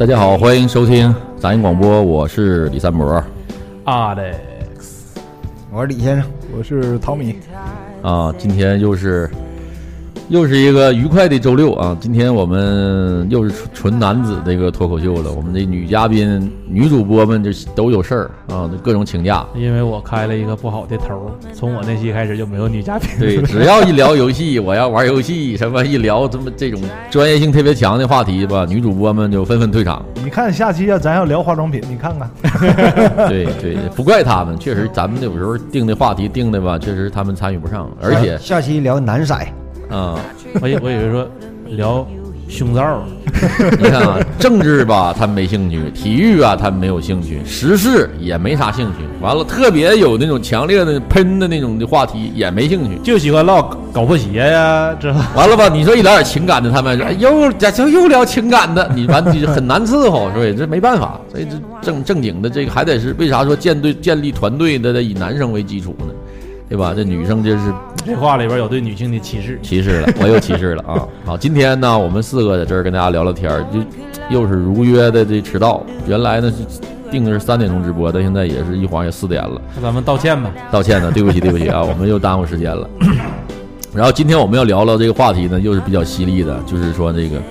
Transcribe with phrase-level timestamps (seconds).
[0.00, 3.22] 大家好，欢迎收听杂音广播，我是李三博
[3.84, 4.32] Alex，
[5.70, 6.24] 我是李先生，
[6.56, 7.38] 我是汤米。
[8.00, 8.34] 啊。
[8.38, 9.30] 今天又是
[10.30, 11.96] 又是一个愉快的周六啊！
[12.00, 19.44] 今天我们又是纯纯男子这个脱口秀了，我们的女嘉宾、女主播们就都有事儿啊，就各种请假。
[19.56, 23.08] 因为我开了一个不好的头儿，从我那期开始就没有女嘉宾。
[23.18, 30.00] 对，只要一聊游戏，我要玩游戏，什么一聊这么这种专业性特别强的话题吧，女主播们就纷纷退场。
[30.22, 32.30] 你看下期要咱要聊化妆品，你看看，
[33.28, 39.34] 对对，不怪他们，确实咱们有时候定的话题定的吧，确实他们参与不上，而且下期聊男色，
[39.90, 40.18] 啊、
[40.60, 41.28] 我以我以为说
[41.68, 42.06] 聊
[42.48, 43.02] 胸罩儿，
[43.78, 52.98] 你看啊，政治吧他没兴趣，体育啊他没有兴趣，时事也没啥兴趣，完了特别有那种强烈的喷的那种的话题也没兴趣。
[53.04, 55.68] 就喜欢唠搞破鞋呀，这完了吧？
[55.68, 66.06] 你说一聊点情感的，他们说哎又咋就又聊情感的，你完你很难伺候，所以这没办法，所以这正正经的这个还得是为啥说建队建立团队的得以男生为基础呢？
[66.70, 66.94] 对吧？
[66.94, 67.74] 这女生就是
[68.06, 69.58] 这话里边有对女性的歧视。
[69.60, 71.02] 歧视了，我又歧视了啊！
[71.24, 73.80] 好，今天呢，我们四个在这儿跟大家聊聊天儿，就
[74.30, 75.84] 又是如约的这迟到。
[76.06, 80.48] 原来呢是定的是三点钟直播，但现在也是一晃也四点了，那咱们道歉吧。
[80.70, 82.88] 道歉呢，对不起，对不起啊，我们又耽误时间了。
[83.92, 87.42] 然后今天我们要聊聊这个话题呢，又是比较犀利的，就是说这个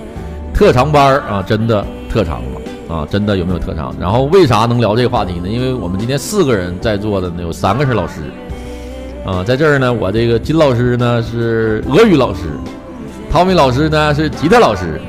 [0.54, 2.96] 特长班儿啊，真的特长吗？
[2.96, 3.94] 啊，真的有没有特长？
[4.00, 5.46] 然后为啥能聊这个话题呢？
[5.46, 8.22] 因为我们今天四个人在座的呢，有三个是老师。
[9.24, 12.40] 啊，在这儿呢，我这个金老师呢是俄语老师，
[13.30, 15.00] 汤米老师呢是吉他老师，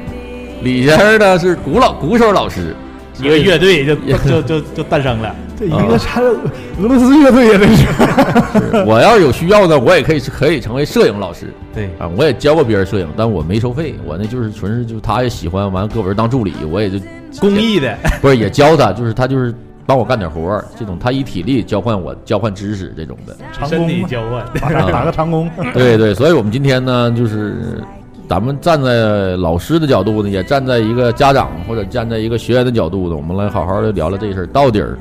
[0.64, 2.76] 李先生呢是鼓老鼓手老师。
[3.20, 5.36] 一个乐队 就就就就诞生了。
[5.56, 6.40] 这一个参俄
[6.80, 8.84] 罗斯乐队呀，这是。
[8.84, 16.98] 我要是有需要呢，我也可以可以成为摄影老师对，啊，我也教过别人摄影，但我没收费，我那就是纯是就是他也喜欢，完了搁我这儿当助理，我也就
[17.40, 17.96] 公益的。
[18.22, 19.54] 不是也教他，就是他就是
[19.86, 23.36] 帮我干点活儿，这种他以体力交换我交换知识这种的。
[23.52, 24.46] 身长工嘛体交换。
[24.62, 27.82] 打打个长工，对 对，所以我们今天呢，就是
[28.30, 34.98] 咱们站在老师的角度呢，也站在一个家长或者站在一个学员的角度呢，我们来好好的聊聊这事儿，到底儿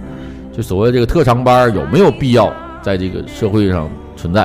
[0.53, 2.53] 就所谓这个特长班儿有没有必要
[2.83, 4.43] 在这个社会上存在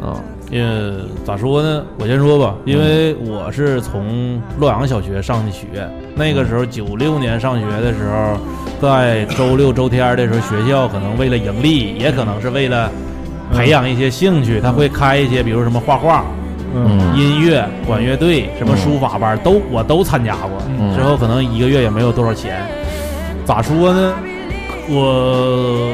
[0.00, 0.20] 啊？
[0.52, 1.84] 呃，咋说呢？
[1.98, 8.38] 我先说吧，因为我是从洛阳小学上的学，那个时候九六年上学的时候，
[8.80, 12.90] 在周六周天的时候，学校可能为了盈利，也可能是为了
[13.52, 16.24] 培养一些兴趣，他会开一些，比如什么画画、
[16.74, 20.50] 嗯音乐、管乐队、什么书法班，都我都参加过。
[20.78, 22.62] 嗯之后可能一个月也没有多少钱，
[23.44, 24.14] 咋说呢？
[24.88, 25.92] 我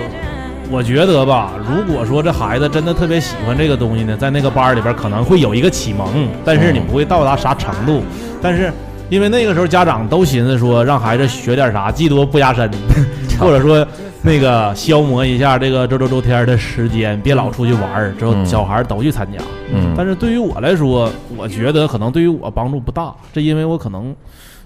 [0.70, 8.02] 我觉得吧，如果说这孩子真的特别喜欢这个东西呢，在那个班里边可能会有一个启蒙，但是你不会到达啥程度。
[8.42, 8.72] 但是
[9.10, 12.71] 因为那个时候家长都寻思说，让孩子学点啥，技多不压身，
[13.38, 13.87] 或者说
[14.22, 18.12] 那个消磨一下这个周周周天的时间，别老出去玩儿。
[18.19, 19.38] 之后嗯小孩儿都去参加。
[19.72, 24.15] 嗯，但是对于我来说，我觉得可能对于我帮助不大，这因为我可能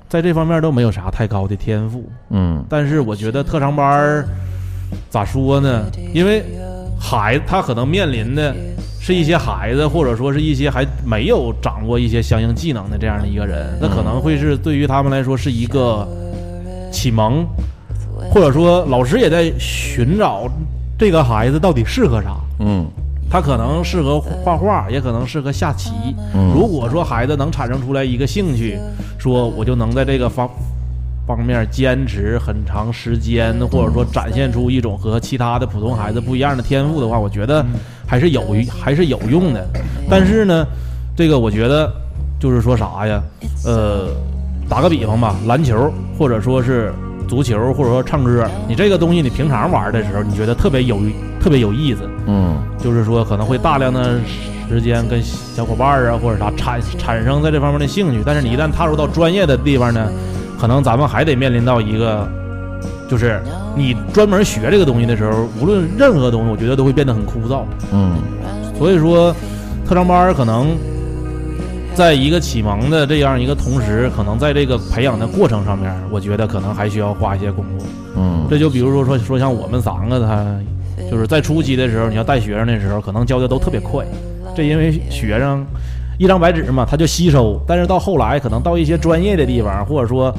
[0.08, 2.04] 在这方面都没有啥太高的天赋。
[2.30, 4.28] 嗯但是我觉得特长班儿
[5.08, 5.86] 咋说呢？
[6.12, 6.44] 因为
[6.98, 8.54] 孩子他可能面临的
[9.00, 16.08] 是一些孩子，或者说是一些还没有掌握一些相应技能的这样的一个人，那可能会是对于他们来说是一个
[16.90, 17.46] 启蒙，
[18.30, 20.48] 或者说老师也在寻找
[20.98, 22.36] 这个孩子到底适合啥。
[22.60, 22.86] 嗯
[23.30, 25.90] 他可能适合画画，也可能适合下棋。
[26.34, 28.78] 嗯如果说孩子能产生出来一个兴趣，
[29.18, 30.48] 说我就能在这个方
[31.26, 37.64] 方面坚持很长时间，或者说展现出一种和其他的普通孩子不一样的天赋的话，我觉得
[38.06, 39.66] 还是有还是有用的。
[40.08, 40.66] 但是呢，
[41.16, 41.90] 这个我觉得
[42.38, 43.22] 就是说啥呀？
[43.64, 44.08] 呃，
[44.68, 46.92] 打个比方吧，篮球或者说是
[47.26, 50.98] 足球，或者说唱歌，你这个东西你平常玩的时候，你觉得特别有
[51.40, 52.00] 特别有意思。
[52.26, 54.18] 嗯就是说可能会大量的
[54.68, 60.10] 时间跟小伙伴啊或者啥产产生在这方面的兴趣，但是你一旦踏入到专业的地方呢，
[60.58, 62.26] 可能咱们还得面临到一个，
[63.08, 63.40] 就是
[63.76, 67.64] 你专门学这个东西的时候，无论任何东西，我觉得都会变得很枯燥。
[67.92, 68.16] 嗯
[68.78, 69.34] 所以说，
[69.86, 70.76] 特长班儿可能
[71.94, 77.86] 在一个启蒙的这样一个同时，可能在这个培养的过程上面，我觉得可能还需要花一些功夫。
[78.16, 80.44] 嗯这就比如说说说像我们三个，他
[81.10, 84.04] 就是在初期的时候，你要带学生的时候，可能教的都特别快，
[84.56, 85.64] 这因为学生
[86.18, 87.60] 一张白纸嘛，他就吸收。
[87.66, 90.34] 但是到后来，可能到一些专业的地方，或者说，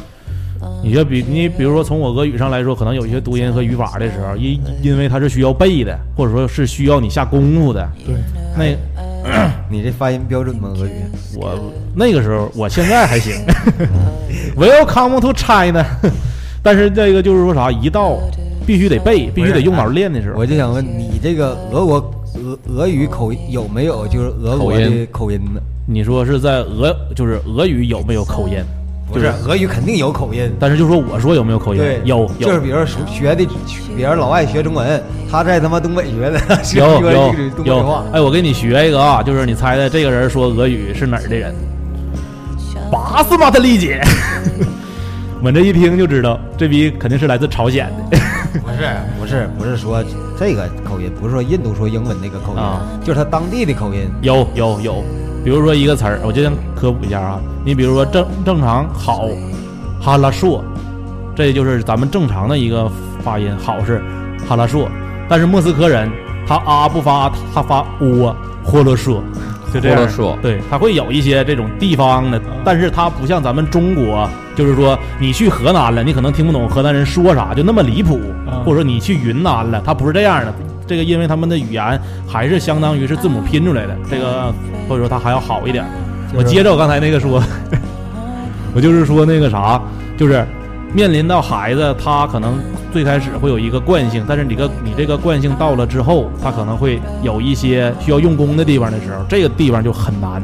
[0.83, 8.16] 你就比你比如说从我俄语上来说，可能有一些读音和语法的时候，因因为它是需要背的，或者说是需要你下功夫的，对，
[8.57, 8.75] 那
[9.69, 10.69] 你这发音标准吗？
[10.75, 10.92] 俄语？
[11.36, 13.33] 我那个时候，我现在还行。
[14.56, 15.83] Welcome to China，
[16.62, 18.18] 但是这个就是说啥，一到
[18.66, 22.12] 必须得背，必须得用脑练的时候，我就想问你这个俄国
[22.55, 25.61] 俄俄语口音有没有就是俄国的口音呢？
[25.87, 28.55] 你说是在俄就是俄语有没有口音？
[29.11, 30.51] 不是俄语肯定有口音。
[30.59, 31.79] 但是就说我说有没有口音？
[31.79, 33.45] 对，有有就是比如说学的，
[33.95, 41.53] 比如老外学中文，他在他妈东北学的， 学有学有有话。，哎，我给你学一个啊，就是你猜猜这个人说俄语是哪儿的人？
[42.91, 44.01] 巴斯马特丽姐。
[45.43, 48.17] 我这一听就知道，这逼肯定是来自朝鲜的。
[48.63, 50.03] 不是不是不是说
[50.37, 54.09] 这个口音，不是说印度说英文那个口音，啊就是他当地的口音。
[54.21, 55.03] 有有有，
[55.43, 57.39] 比如说一个词儿，我就想科普一下啊。
[57.63, 59.27] 你比如说正正常好，
[60.01, 60.63] 哈拉硕，
[61.35, 62.89] 这就是咱们正常的一个
[63.23, 64.01] 发音，好是
[64.47, 64.87] 哈拉硕，
[65.27, 66.09] 但是莫斯科人
[66.47, 69.23] 他啊不发，他发喔，霍勒硕，
[69.73, 69.97] 就这样。
[69.97, 80.53] 霍勒硕对，他会有一些这种地方的，但是他不像咱们中国，就是说你去河南了，你可能听不懂河南人说啥，就那么离谱，啊或者说你去云南了，他不是这样的。
[80.87, 84.53] 这个因为他们的语言还是相当于是字母拼出来的，这个
[84.87, 85.83] 或者说他还要好一点。
[86.33, 87.41] 我接着我刚才那个说，
[88.73, 89.81] 我就是说那个啥，
[90.15, 90.45] 就是
[90.93, 92.59] 面临到孩子，他可能
[92.93, 100.41] 最开始会有一个惯性，但是你个你这个惯性到了之后，他可能会有一些需要用功的地方的时候，这个地方就很难。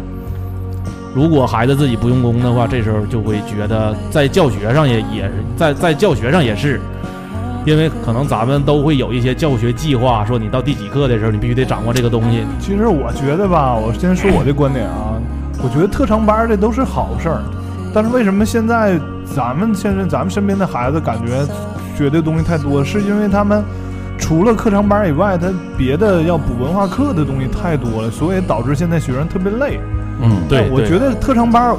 [1.14, 6.80] 如果孩子自己不用功的话，这时候就会觉得在教学上也也是在在教学上也是，
[7.66, 12.46] 因为可能咱们都会有一些教学计划，说你到第几课的时候，你必须得掌握这个东西。
[12.60, 15.20] 其实我觉得吧，我先说我的观点啊，
[15.62, 17.42] 我觉得特长班儿这都是好事儿，
[17.94, 21.46] 但是为什么现在咱们现在咱们身边的孩子感觉
[21.98, 23.62] 学的东西太多，是因为他们
[24.18, 29.78] 除了课程班以外，他别的要补文化课的东西太多了，所以导致现在学生特别累。
[30.22, 31.78] 嗯，对对我觉得特长班儿，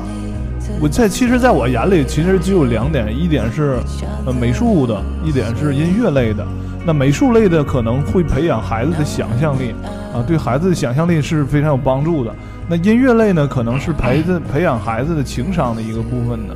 [0.80, 3.78] 我在其实在我眼里其实只有两点，一点是
[4.26, 6.44] 呃美术的，一点是音乐类的。
[6.84, 9.72] 那美术类的可能会培养孩子的想象力
[10.12, 12.34] 啊，对孩子的想象力是非常有帮助的。
[12.68, 16.54] 那音乐类呢，可能是培子培养孩子的情商的一个部分的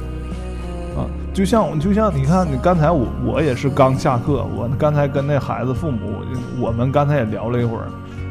[1.00, 1.06] 啊。
[1.33, 6.25] 就像就像你看，你刚才我我也是刚下课，我刚才跟那孩子父母，
[6.59, 7.85] 我们刚才也聊了一会儿。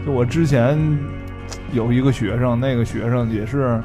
[0.06, 0.78] 就我之前
[1.71, 3.81] 有一个学生，那个学生也是，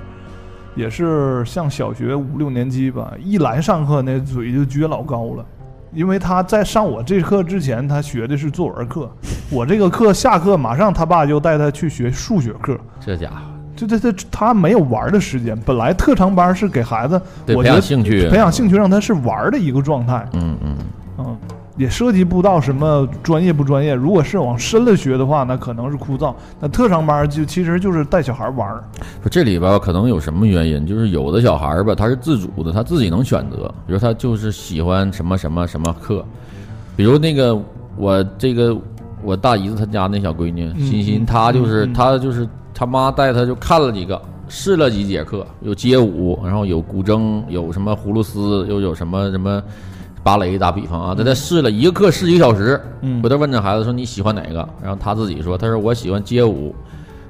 [0.75, 5.45] 也是像小学五六年级吧，一来上课那嘴就撅老高了，
[5.93, 9.11] 因为他在上我这课之前，他学的是作文课，
[9.51, 13.37] 我这个课下课马上他爸就带他去学数学课，这家伙。
[13.77, 20.77] 这这这他没有玩的时间，本来特长班是给孩子，得培养兴趣，培养兴趣，让他是玩的一个状态，嗯嗯，嗯，
[21.81, 23.95] 也涉及不到什么专业不专业。
[23.95, 26.35] 如果是往深了学的话，那可能是枯燥。
[26.61, 28.85] 那特长班就其实就是带小孩玩儿。
[29.31, 36.23] 这里边可能有什么原因，就是有的小孩儿吧，他是自主的，他自己能选择，比如他就是喜欢什么什么什么课，
[36.95, 37.59] 比如那个
[37.97, 38.77] 我这个
[39.23, 49.63] 我大姨子她家那小闺女嗯欣欣，嗯她就是她就是她妈带她就看了几个，试了几节课，有街舞，然后有古筝，有什么葫芦丝，又有什么什么
[50.23, 56.75] 芭蕾，打比方啊，他在这试了一个课试一个小时，嗯回头问这孩子说你喜欢哪个，然后他自己说，他说我喜欢街舞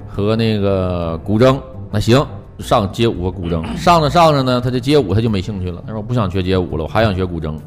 [0.07, 1.57] 和那个古筝，
[1.91, 2.25] 那行。
[2.59, 5.81] 上街舞和古筝， 上着上着呢，他就街舞他就没兴趣了。
[5.87, 7.57] 他说我不想学街舞了，我还想学古筝。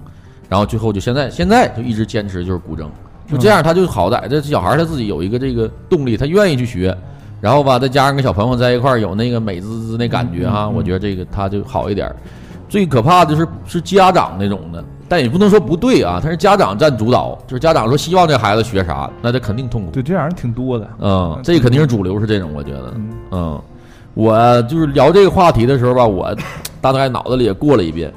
[0.48, 2.86] 然后最后就现在现在就一直坚持就是古筝，
[3.26, 6.96] 就这样他就好歹这小孩他自己有一个这个动力，他愿意去学。
[7.40, 12.14] 然后吧，再加上跟小朋友在一块儿有那个美滋滋那感觉哈，嗯嗯嗯我觉得这个他就好一点儿。
[12.68, 19.90] 最可怕的就是是家长那种的，但也不能说不对啊，他是家长占主导，就是家长说希望这孩子学啥，那他肯定痛苦。
[19.90, 20.88] 对，这样人挺多的。
[20.98, 22.92] 嗯，这肯定是主流是这种，我觉得。
[22.96, 23.62] 嗯嗯，
[24.14, 26.34] 我就是聊这个话题的时候吧，我
[26.80, 28.12] 大概脑子里也过了一遍，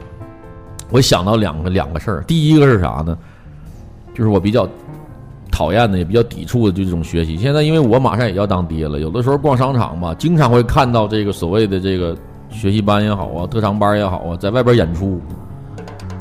[0.90, 2.24] 我想到两个两个事儿。
[2.26, 3.18] 第一个是啥呢？
[4.16, 4.68] 就是我比较
[5.52, 7.36] 讨厌的，也比较抵触的，就这种学习。
[7.36, 12.16] 现在因为我马上也要当爹了，有的时候逛商场吧，经常会看到这个所谓的这个
[12.50, 15.20] 学习班也好啊，特长班也好啊，在外边演出。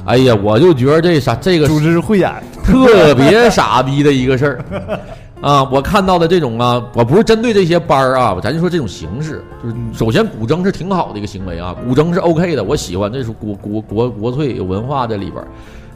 [0.07, 2.33] 哎呀，我就觉得这啥这个组织慧眼，
[2.65, 4.65] 特别傻逼的一个事儿
[5.43, 5.69] 啊！
[5.71, 15.49] 我看到的这种啊，我不是针对这些班儿啊，咱就说这种形式，就是首先古筝是挺好的一个行为啊，古筝是 OK 的，我喜欢，这是国国国国粹有文化在里边儿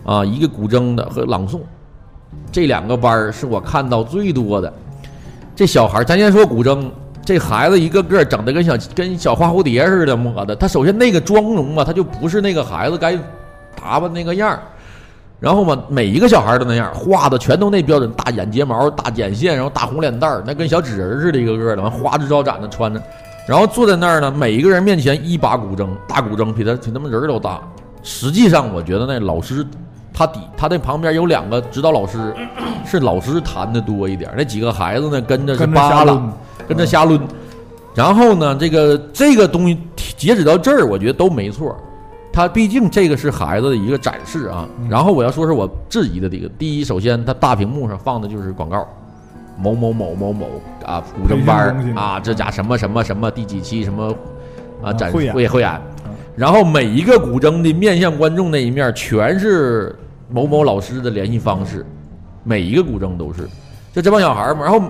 [0.04, 1.60] 啊，一个古筝的和朗诵
[2.50, 4.72] 这两个班儿是我看到最多的。
[5.54, 6.84] 这小孩儿，咱先说古筝，
[7.24, 13.16] 这孩子一个个整的跟小跟小花蝴蝶似的抹的，他首先那个妆容啊，他就不是那个孩子该
[13.74, 14.60] 打扮那个样儿。
[15.38, 23.02] 然后嘛，每一个小孩都那样，画的全都那标准，大眼睫毛、大眼线，然后大红脸蛋儿，那跟小纸人似的，一个个的，完花枝招展的穿着，
[23.48, 27.58] 然后坐在那儿呢，每一个人面前一把古筝，大古筝比他比他们人儿都大。
[28.02, 29.66] 实际上，我觉得那老师
[30.12, 32.18] 他底他那旁边有两个指导老师，
[32.84, 36.20] 是老师弹的多一点，那几个孩子呢跟着是扒拉，
[36.68, 37.18] 跟着瞎抡。
[37.94, 39.80] 然后呢，这个这个东西
[40.18, 41.74] 截止到这儿，我觉得都没错。
[42.32, 44.68] 它毕竟这个是孩子的一个展示啊。
[44.88, 48.86] 然后我要说是我质疑的这个，第一，首先他大屏幕上放的就是广告，
[49.58, 50.46] 某某某某某
[50.84, 54.14] 啊，古筝班啊，这家什么什么什么第几期什么
[54.82, 55.80] 啊展汇演会会演，
[56.36, 61.84] 然后每一个古筝的面向观众那一面全是某某老师的联系方式，
[62.44, 63.48] 每一个古筝都是，
[63.92, 64.80] 就这帮小孩儿嘛，然后。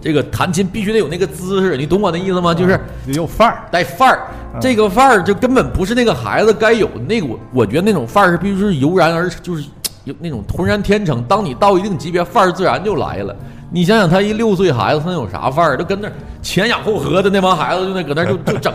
[0.00, 2.54] 这个弹琴必须得有那个姿势，你懂我的意思吗？
[2.54, 7.26] 就是得有范儿，带范儿，嗯这个范儿就根本不是那个孩子该有的那个。
[7.26, 9.64] 我我觉得那种范儿是必须是油然而就是
[10.04, 11.22] 有那种浑然天成。
[11.24, 13.34] 当你到一定级别，范儿自然就来了。
[13.70, 15.76] 你想想，他一六岁孩子，他能有啥范儿？
[15.76, 16.08] 都跟那
[16.40, 18.72] 前仰后合的那帮孩子，就那搁那就就整。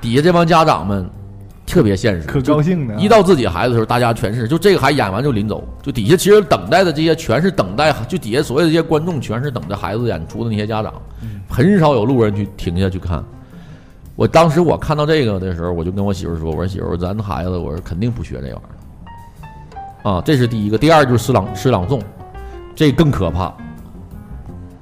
[0.00, 1.08] 底下这帮家长们
[1.66, 10.92] 特别现实，可高兴的啊一到自己孩子的时候，大家全是就这个孩子演完就临走，就底下其实等待的这些全是等待，就底下所有的这些观众全是等着孩子演出的那些家长，
[11.48, 13.24] 很少有路人去停下去看。
[14.16, 20.10] 我当时我看到这个的时候，我就跟我媳妇说：“我说媳妇，咱孩子，我说肯定不学这玩意儿。
[20.10, 20.78] 啊，这是第一个。
[20.78, 22.00] 第二就是诗朗诗朗诵，
[22.76, 23.52] 这更可怕。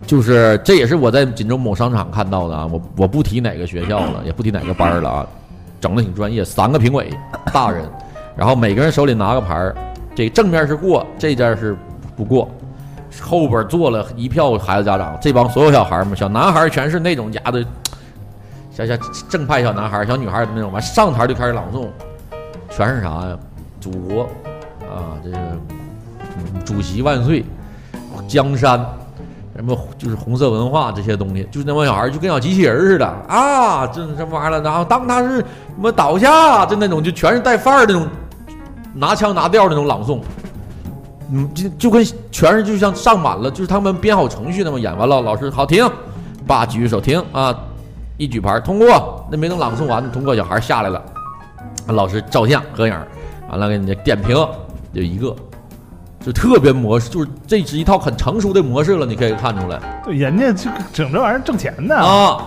[0.04, 5.26] 就是这也是我在锦州某商场看到的啊，我我不提哪个学校了，也不提哪个班儿了啊，
[5.82, 7.12] 整的挺专业，三个评委，
[7.52, 7.84] 大人，
[8.36, 9.74] 然后每个人手里拿个牌儿，
[10.14, 11.76] 这正面是过，这件是
[12.16, 12.48] 不过，
[13.20, 17.66] 后边坐了一票孩子家长，这帮所有小孩儿们，小男孩全是那种家的，
[18.70, 18.96] 小小
[19.28, 21.88] 正派小男孩、小女孩儿的那种，完上台就开始朗诵，
[22.70, 23.36] 全是啥呀？
[23.80, 24.22] 祖国
[24.82, 25.38] 啊，这个
[26.64, 27.44] 主席万岁，
[28.28, 28.86] 江山。
[29.54, 33.06] 什么就是红色文化这些东西，就是那帮小孩就跟小机器人似的。
[33.06, 34.50] 啊，这什么玩意儿？
[34.50, 34.60] 了？
[34.62, 35.44] 然后当他是什
[35.78, 38.06] 么倒下，就那种就全是带范儿那种，
[38.94, 40.20] 拿腔拿调那种朗诵，
[41.30, 45.50] 嗯，就就跟全是就像上满了，就是他们编好程序那么演完了，老师。
[45.50, 45.86] 好停，
[46.46, 47.22] 爸举手停。
[47.32, 47.54] 啊，
[48.16, 51.02] 一举牌通过，那没等朗诵完，通过小孩下来了，
[51.88, 52.94] 老师照相合影，
[53.50, 54.34] 完了给你点评，
[54.94, 55.34] 就一个，
[56.24, 61.96] 就特别模式，就是这是一套很成熟的模式了，你可以看出来对，人家这个整这玩意儿挣钱呢。
[61.96, 62.38] 啊。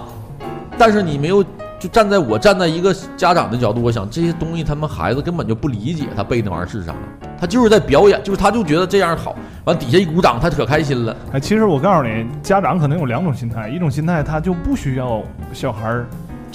[0.78, 1.44] 但是你没有，
[1.80, 6.94] 就站在我站在一个家长的角度，我想这些东西他们孩子根本就不理解他背那玩意儿是啥，
[7.40, 11.16] 他就是在表演，就是他就觉得这样好，完底下一鼓掌，他可开心了。
[11.32, 15.22] 哎，其实我告诉你，家长可能有两种心态，一种心态他就不需要
[15.54, 16.06] 小孩儿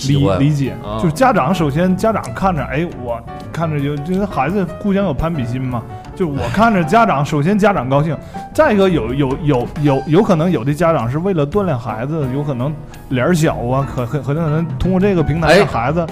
[0.07, 3.19] 理理解，啊就是家长首先家长看着，哎，我
[3.51, 5.83] 看着有这孩子互相有攀比心嘛，
[6.21, 8.15] 就我看着家长，首先家长高兴，
[8.53, 12.71] 再一个有有有有有可能有的家长是为了锻炼孩子，有可能
[13.09, 16.07] 脸儿小啊，可可可能通过这个平台哎让孩子，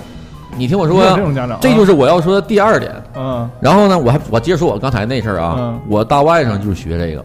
[0.56, 2.90] 你听我说呀，这种家长，这就是是我要说的第二点。
[3.16, 7.22] 嗯然后呢，我还我接着说我刚才那事儿啊，嗯我大外甥就是学这个，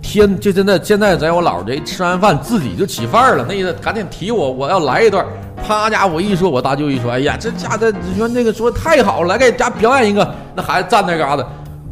[0.00, 5.26] 天就现在现在在我姥儿这吃完饭自己就起范儿了，那意思赶紧提我，我要来一段。
[5.66, 10.34] 啪家伙我一说，我大舅一说，哎呀，这家的你说那个说太好了，来给家表演一个。
[10.54, 11.44] 那孩子站那嘎达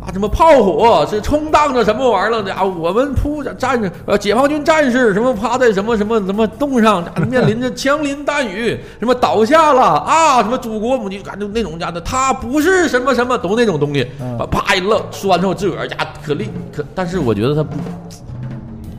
[0.05, 2.43] 啊，什么炮火是冲荡着什么玩意儿了？
[2.43, 17.77] 家伙我们扑着站着呃解放军战士什么趴在什么什么什么洞上，啊面临着枪林弹雨，什么倒下了啊，什么祖国母亲感觉那种家的，他不是什么什么都那种东西，嗯啪啪一愣，说完之后自个儿家可厉可，但是我觉得他不。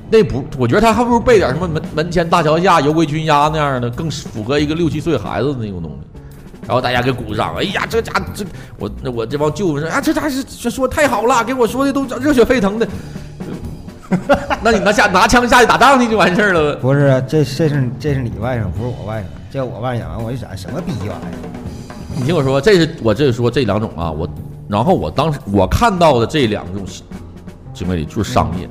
[0.09, 5.97] 那不，我觉得他还不如背点什么门门前大桥下游归军鸭那样的，更符合一个六七岁孩子的那种东西。
[6.65, 8.45] 然后大家给鼓掌，哎呀，这家这
[8.77, 12.87] 我那我这帮舅们说啊，这家是这说太好了，给我说的都热血沸腾的。
[14.63, 16.75] 那你拿下拿枪下去打仗去就完事儿了。
[16.75, 19.25] 不是，这这是这是你外甥，不是我外甥。
[19.51, 21.31] 这我外甥完，我一想什么逼玩意儿？
[22.15, 24.29] 你听我说，这是我这说这两种啊，我
[24.67, 26.85] 然后我当时我看到的这两种
[27.73, 28.69] 行为里就是商业，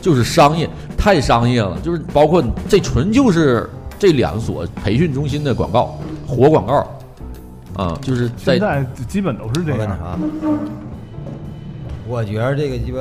[0.00, 3.68] 就是商业，太商业了，就是包括这纯就是
[3.98, 6.86] 这两所培训中心的广告，活广告
[7.76, 9.78] 啊，就是在现在基本都是这样。
[9.78, 10.18] 我跟你啥？
[12.08, 13.00] 我觉得这个鸡巴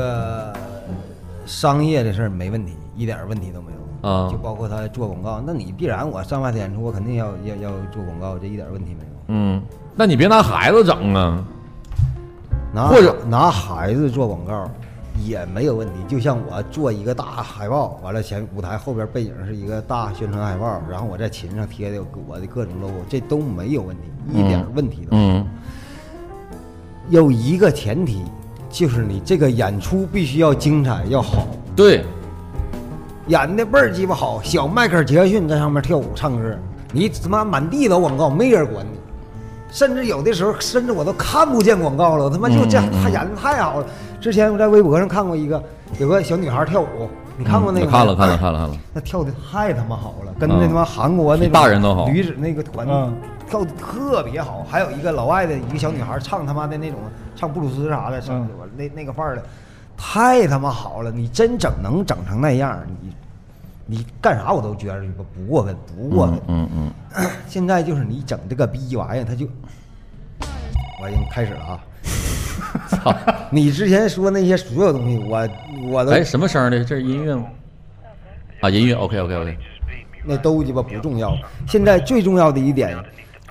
[1.46, 4.10] 商业的事儿没问题，一点问题都没有。
[4.10, 9.10] 啊就包括他做广告，那你必然我上外台演出，我肯定要要要做广告，这一点问题没有。
[9.29, 9.62] 嗯，
[9.96, 11.44] 那你别拿孩子整啊，
[12.74, 14.70] 拿或者拿孩子做广告
[15.24, 24.03] 也没有问题，就像我做一个大海报，完了前舞台后边背景是一个大宣传海报，然后我在琴上贴的我的各种 logo，这都没有问题，
[24.34, 25.34] 一点问题都没有。
[25.34, 25.48] 嗯
[27.10, 28.24] 有一个前提，
[28.67, 31.45] 就是你这个演出必须要精彩要好，
[31.75, 32.03] 对，
[33.27, 34.41] 演的倍儿鸡巴好。
[34.41, 36.57] 小迈克尔·杰克逊在上面跳舞唱歌，
[36.91, 38.98] 你他妈满地都广告，没人管你。
[39.72, 42.25] 甚至有的时候，甚至我都看不见广告了。
[42.25, 43.86] 我他妈就这他演的太好了。
[44.22, 45.62] 之前我在微博上看过一个，
[46.00, 53.13] 有个小女孩跳舞，你看过那个看了看了看了看了，那跳的太他妈好了，跟嗯那他妈韩国那种大人都好女子那个团嗯
[53.48, 54.65] 跳的特别好。
[54.69, 57.00] 还有一个老外的一个小女孩唱他妈的那种
[57.36, 59.43] 唱布鲁斯啥的，唱嗯那那个范儿的，
[59.95, 61.12] 太他妈好了！
[61.12, 63.14] 你真整能整成那样，你
[63.88, 65.01] 你干啥我都觉得
[65.34, 66.42] 不过分，不过分。
[66.48, 69.46] 嗯嗯嗯， 现在就是你整这个逼玩意儿，他就，
[71.01, 71.80] 我已经开始了啊！
[72.89, 73.15] 操，
[73.51, 75.50] 你之前说那些所有东西，我
[75.89, 76.84] 我都哎，什么声儿的？
[76.84, 77.46] 这是音乐吗？
[78.62, 79.58] 啊，音乐，OK OK OK，
[80.25, 81.38] 那都鸡巴不重要。
[81.68, 82.98] 现在最重要的一点，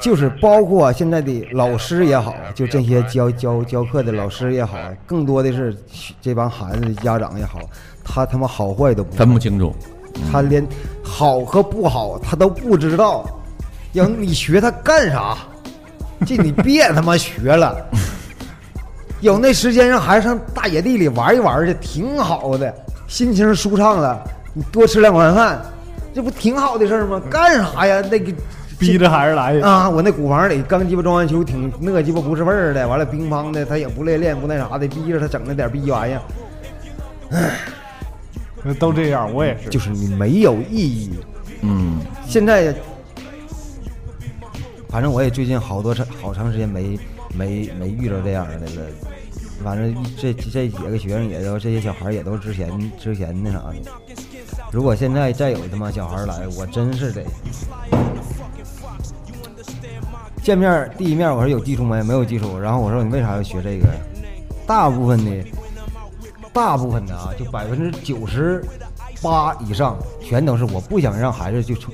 [0.01, 4.77] 就是包括现在的老师也好，就这些教教教课的老师也好，
[5.07, 5.77] 更多的是
[6.21, 7.61] 这帮孩子的家长也好，
[8.03, 9.73] 他他妈好坏都不分不清楚。
[10.31, 10.67] 他连
[11.03, 13.25] 好和不好他都不知道，
[13.93, 15.37] 要你学他干啥？
[16.27, 17.77] 这你别他妈学了，
[19.21, 22.73] 有那时间让孩子上大野地里玩一玩去，挺好的，
[23.07, 24.23] 心情舒畅了，
[24.55, 25.61] 你多吃两碗饭，
[26.15, 27.21] 这不挺好的事儿吗？
[27.31, 28.01] 干啥呀？
[28.11, 28.33] 那个
[28.79, 29.89] 逼着孩子来啊！
[29.89, 36.21] 我那鼓房里刚鸡巴装完球，挺那鸡巴不是味儿的，完了乒乓的他也不练练不那啥的，逼着他整那点逼玩意儿，
[38.73, 39.69] 都这样，我也是。
[39.69, 41.11] 就是你没有意义。
[41.61, 42.75] 嗯，现在，
[44.89, 46.99] 反正我也最近好多长好长时间没
[47.37, 48.83] 没没遇着这样的了。
[49.63, 53.75] 反正这这几个学生也都这些小孩也都之前之前那啥的。
[54.71, 57.25] 如果现在再有他妈小孩来，我真是得
[60.43, 62.03] 见面第一面我说有基础没？
[62.03, 62.59] 没有基础。
[62.59, 63.87] 然后我说你为啥要学这个？
[64.67, 65.45] 大部分的，
[66.55, 68.65] 大部分的啊，就百分之九十
[69.21, 71.93] 八以上全都是我不想让孩子就从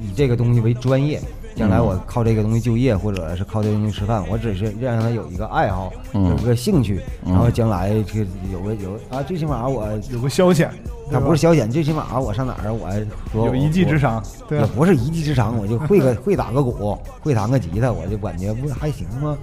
[0.00, 1.20] 以这个东西为专业，
[1.56, 4.24] 将来我靠这个东西就业，或者是靠这个东西吃饭。
[4.30, 10.68] 我只是让他有一个爱好，嗯有一个兴趣，嗯然后将来这有个有啊，最起码我有个消遣，
[11.10, 12.88] 那不是消遣，最起码我上哪儿我
[13.32, 14.22] 说有一技之长。
[14.48, 14.60] 对？
[14.60, 19.36] 也不是一技之长，我就会个会打个鼓，会弹个吉他，我就感觉不还行吗？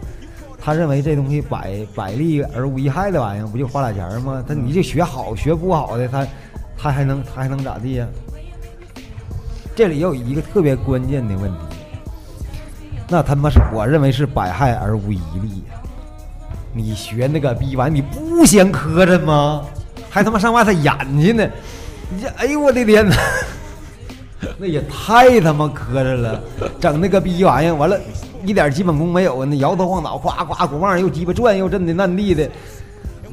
[0.65, 4.43] 他认为这东西百百利而无一害的玩意儿，不就花俩钱儿吗？
[4.47, 6.27] 他你就学好学不好的，他
[6.75, 8.07] 他还能他还能咋地呀？
[9.75, 11.59] 这里有一个特别关键的问题，
[13.07, 15.79] 那他妈是我认为是百害而无一利呀。
[16.73, 19.63] 你学那个逼玩意，你不嫌磕碜吗？
[20.09, 21.47] 还他妈上外头演去呢？
[22.09, 23.15] 你这，哎呦我的天哪！
[24.57, 26.41] 那也太他妈磕碜了，
[26.79, 27.99] 整那个逼玩意儿，完了，
[28.45, 32.49] 一点基本功没有，那摇头晃脑，夸夸鼓棒又鸡巴转又震的烂地的，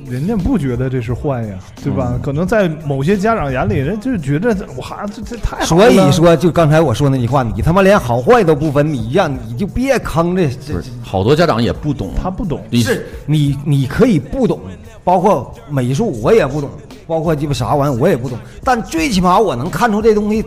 [0.08, 2.18] 人家不觉得这是坏呀，对吧？
[2.22, 5.88] 可能在某些家长眼里，人就是觉得我孩子这这太好所。
[5.88, 14.60] 以说，就刚才我说那句话，你他妈连好坏都不分，你让你就别坑这这，好多家长也不懂，他不懂，你是你你可以不懂，
[15.04, 16.68] 包括美术我也不懂，
[17.06, 20.44] 包括鸡巴啥玩意我也不懂，但最起码我能看出这东西，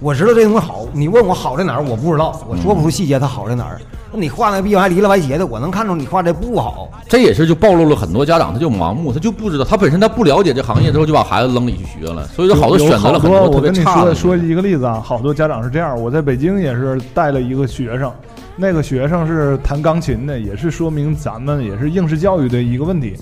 [0.00, 0.86] 我知道这东西好。
[0.92, 3.78] 你问我好在哪儿，我不知道，我说不出细节它好在哪儿。
[4.12, 6.90] 那你画那个逼玩意儿离了歪斜的，我能看出你画这不好。
[7.08, 14.14] 这也是就暴露了很多家长，他就盲目，他就不知道，他本身他不了解这行业之后，就把孩子扔里去学了，所以说好多选择了很多特好我跟你别差的。
[14.14, 16.00] 说说一个例子啊，好多家长是这样。
[16.00, 18.10] 我在北京也是带了一个学生，
[18.56, 23.14] 那个学生是弹钢琴的，也是说明咱们也是应试教育的一个问题。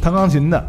[0.00, 0.64] 弹钢琴的，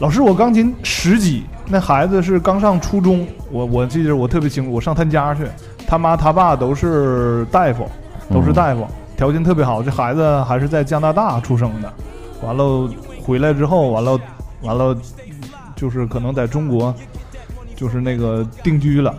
[0.00, 5.46] 老师我钢琴十级，那孩子是刚上初中，我我记得我特别清楚，我上他家去，
[5.86, 7.88] 他妈他爸都是大夫，
[8.28, 8.84] 都是大夫，
[9.16, 9.82] 条件特别好。
[9.82, 11.92] 这孩子还是在加拿大出生的，
[12.42, 12.90] 完了
[13.22, 14.18] 回来之后，完了
[14.62, 14.96] 完了，
[15.76, 16.92] 就是可能在中国，
[17.76, 19.14] 就是那个定居了，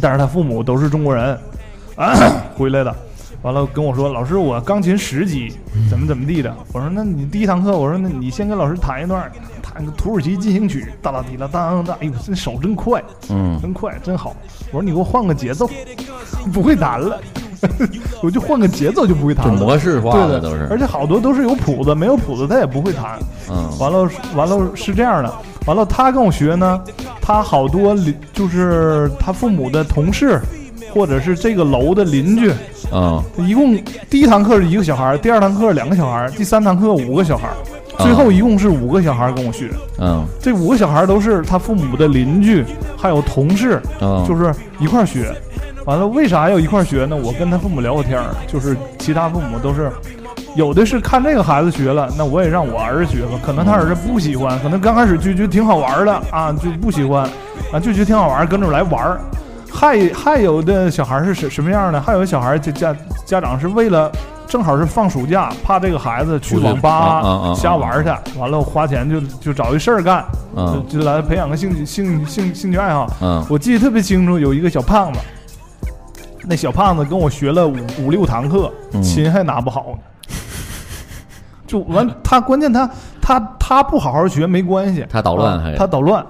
[0.00, 1.38] 但是他父母都是中国人，
[1.94, 2.12] 啊、
[2.58, 2.94] 回来的。
[3.42, 5.52] 完了跟我说，老师，我钢琴十级，
[5.88, 6.52] 怎么怎么地的。
[6.72, 9.30] 我说，那你第一堂课，我说，那你先跟老师弹一段，
[9.76, 14.34] 弹个土耳其进行曲，哒啦滴啦当当，哎呦，这手真快，嗯，真快，真好。
[14.72, 15.68] 我说你给我换个节奏，
[16.50, 17.20] 不会弹了，
[18.22, 19.58] 我就换个节奏就不会弹就了。
[19.58, 23.18] 模式化对的的都是，而且好多都是有谱子，没有谱子他也不会弹。
[23.50, 25.30] 嗯，完了，完了是这样的，
[25.66, 26.82] 完了他跟我学呢，
[27.20, 30.40] 他好多邻就是他父母的同事，
[30.94, 32.50] 或者是这个楼的邻居，
[32.90, 33.76] 嗯，一共
[34.08, 37.50] 第一堂课是一个小孩，第二堂课两个小孩，第三堂课五个小孩，
[37.98, 39.70] 最后一共是五个小孩跟我学。
[39.98, 42.64] 嗯，这五个小孩都是他父母的邻居，
[42.96, 45.34] 还有同事，嗯，就是一块儿学。
[45.84, 47.14] 完了，为啥要一块儿学呢？
[47.16, 49.88] 我跟他父母聊过天儿，就是其他父母都是
[50.56, 53.38] 有的是看这个孩子学了，那我也让我儿子学吧。
[53.44, 57.22] 可能他儿子不喜欢，可能刚开始就觉得挺好玩的啊，就不喜欢
[57.72, 59.20] 啊，就觉得挺好玩，跟着来玩儿。
[59.70, 62.00] 还还有的小孩是什什么样的？
[62.00, 64.10] 还有的小孩家家家长是为了
[64.46, 70.24] 正好是放暑假，怕这个孩子去网吧瞎玩去，完了花钱就就找一事儿干，
[70.56, 70.84] 嗯。
[70.88, 73.06] 就就来培养个兴趣兴兴兴趣爱好。
[73.20, 73.44] 嗯。
[73.50, 75.20] 我记得特别清楚，有一个小胖子，
[76.44, 79.02] 那小胖子跟我学了五五六堂课，嗯。
[79.02, 79.98] 琴还拿不好呢。
[81.66, 82.88] 就完，他关键他
[83.20, 86.24] 他他不好好学没关系，他捣乱他捣乱。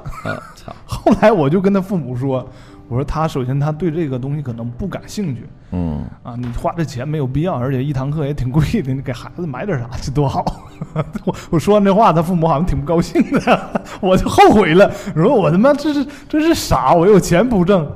[0.86, 2.44] 后来我就跟他父母说，
[2.88, 10.44] 我说他首先他对这个东西可能不感兴趣嗯啊，你花这钱没有必要，而且一堂课也挺贵的，你给孩子买点啥这多好。
[11.24, 13.70] 我我说完这话，他父母好像挺不高兴的，
[14.00, 17.90] 我就后悔了，我说我他妈这是这是傻，我有钱不挣，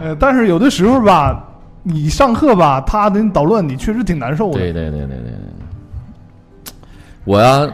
[0.00, 1.44] 呃，但是有的时候吧，
[1.82, 4.58] 你上课吧，他给你捣乱，你确实挺难受的。
[4.58, 6.72] 对对对对对对，
[7.24, 7.68] 我呀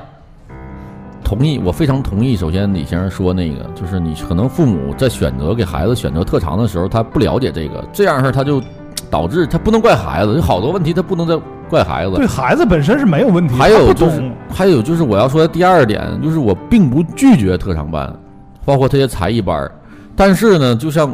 [1.26, 2.36] 同意，我非常同意。
[2.36, 8.62] 首先，李先生说那个，就是你可能父母在选择给孩子选择特长的时候，他不了解这个，这样式儿他就
[9.10, 11.36] 导致他不能怪孩子，有好多问题他不能再
[11.68, 12.24] 怪孩子对。
[12.28, 18.16] 孩子本身是没有问题，还有就是，还有就是我要说的第二点，就是我并不拒绝特长班，
[18.64, 19.72] 包括这些才艺班儿，
[20.14, 21.12] 但是呢，就像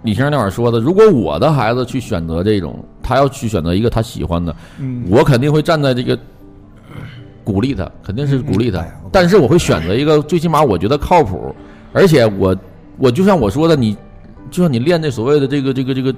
[0.00, 6.18] 李先生那会儿说的，如果我的孩子去选择这种，他要去选择一个他喜欢的，嗯，我肯定会站在这个
[7.44, 11.54] 鼓励他，肯定是鼓励他哎，但是我会选择一个最起码我觉得靠谱，
[11.92, 12.56] 而且我
[12.98, 13.96] 我就像我说的，你
[14.50, 16.14] 就像你练这所谓的这个这个这个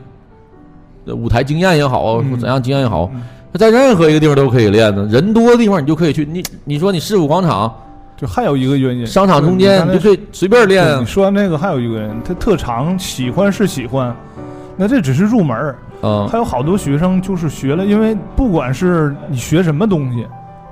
[1.07, 6.25] 呃舞台经验也好，怎样经验也好嗯，那在任何一个地方都可以练的，人多的地方你就可以去。
[6.25, 7.73] 你你说你市府广场、
[8.17, 11.07] 就还有一个原因，商场中间，你就可以随便练你。
[11.07, 14.15] 说完这个，还有一个人，他特长喜欢是喜欢，
[14.77, 15.77] 那这只是入门儿。
[16.03, 20.27] 嗯还有好多学生就是学了，因为不管是你学什么东西，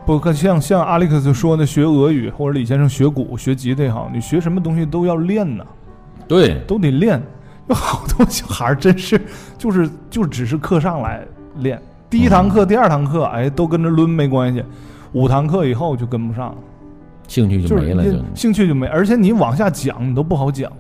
[0.05, 5.65] 不可像像阿历克斯说的学俄语，或者李先生学鼓、学吉他也好，你学什么东西都要练呢，
[6.27, 7.23] 对，都得练。
[7.69, 9.21] 有好多小孩儿真是
[9.57, 11.25] 就是就只是课上来
[11.59, 14.65] 练，第一堂课、第二堂课，哎，都跟着抡没关系，
[15.13, 16.59] 五堂课以后就跟不上了，
[17.29, 20.71] 兴趣就没了，兴趣就没，而且你往下讲你都不好讲。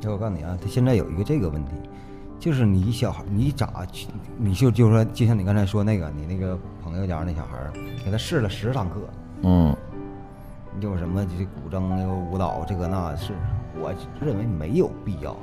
[0.00, 1.70] 就我告诉你啊，他现在有一个这个问题，
[2.40, 4.08] 就是你小孩，你咋去？
[4.36, 7.72] 你就就说，就像你刚才说那个，你那个朋友家那小孩儿，
[8.04, 8.94] 给他试了十堂课，
[9.42, 9.74] 嗯
[10.78, 13.32] 有什么这古筝、那个舞蹈，这个那是，
[13.80, 15.34] 我认为没有必要。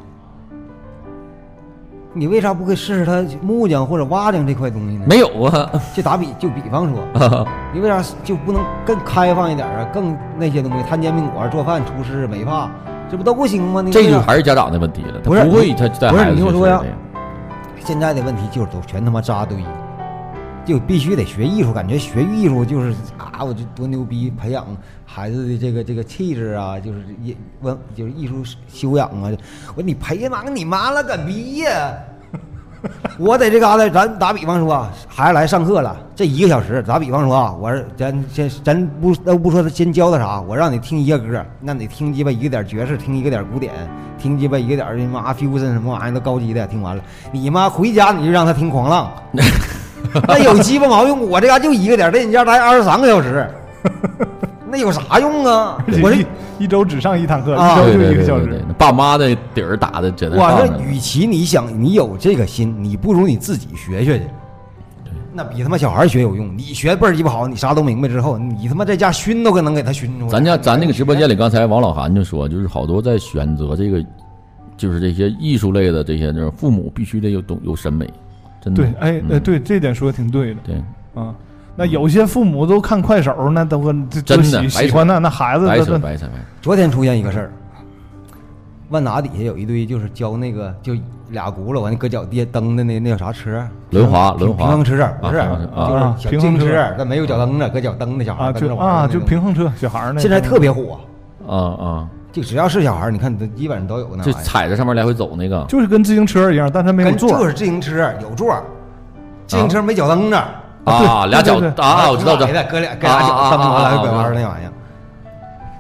[2.14, 5.06] 你为啥不会试试他木匠或者瓦匠这块东西呢？
[5.06, 9.84] 没有啊，就打比，就比方说，你为啥就不能更开放一点啊？
[9.94, 12.72] 更那些东西，摊煎饼果、做饭、厨师、美发，
[13.12, 13.82] 这不都不行吗？
[13.82, 16.82] 那这就还是家长的问题了，他不是不会他带不是孩子去你听我说呀
[17.84, 19.58] 现在的问题就是都全他妈扎堆，
[20.66, 24.66] 就必须得学艺术，感觉学艺术就是啊，我这多牛逼，培养
[25.06, 29.32] 孩子的这个这个气质啊，就是艺文就是艺术修养啊。
[29.76, 31.94] 我说你培养你妈了个逼呀！
[33.18, 43.74] 我在这嘎达，咱打比方说啊，孩子来上课了，这一个小时，打比方说啊，我说咱先咱不都不说他先教他啥，我让你听一个歌，那你听鸡巴一个点爵士，听一个点古典，
[44.18, 49.12] 听鸡巴一个点儿他妈 fusion 什么玩意儿都高级的，听完了，你妈回家你就让他听狂浪，
[50.28, 51.30] 那有鸡巴毛用？
[51.30, 53.48] 我这嘎就一个点儿，在你家待二十三个小时，
[54.70, 55.84] 那有啥用啊？
[56.02, 56.26] 我一
[56.60, 58.46] 一周只上一堂课，啊一周就一个小时。
[58.46, 64.26] 对对对，爸妈的底儿打的真的我说放着，呢与其你想你有这个心，你不如你自己学学去。
[65.36, 66.56] 那比他妈小孩学有用。
[66.56, 70.32] 你学倍儿鸡巴好，你啥都明白之后，你他妈在家熏都可能给他熏出来。
[70.32, 74.06] 咱家咱那个直播间里，刚才王老韩就说，就是好多在选择这个，
[74.78, 78.08] 就是这些艺术类的这些，就是父母必须得有懂有审美，
[78.64, 78.84] 真的。
[78.84, 80.76] 对，哎，对，这点说的挺对的对，
[81.14, 81.36] 啊。
[81.76, 86.34] 那有些父母都看快手，那都这真的都喜欢那那孩子白都白扯白。
[86.62, 87.52] 昨天出现一个事儿，
[88.90, 90.94] 万达底下有一堆就是教那个就
[91.30, 93.68] 俩轱辘完搁脚底下蹬的那那叫啥车？
[93.90, 101.00] 轮滑平轮滑平衡车不是，啊平衡车啊就是小平衡车车，但没有脚蹬子，搁脚蹬的小孩啊，就平衡车小孩儿那现在特别火，
[101.48, 104.42] 啊啊，就只要是小孩儿，你看基本上都有那玩就儿。
[104.42, 105.64] 踩在上面来回走那个。
[105.70, 107.40] 就是跟自行车一样，但它没有跟座儿。
[107.40, 108.64] 就是自行车有座儿，
[109.46, 110.36] 自行车没脚蹬子。
[110.86, 114.72] 啊，俩脚对对对啊，我知道，知道的，搁俩搁俩脚蹬完了拐弯儿那玩意儿。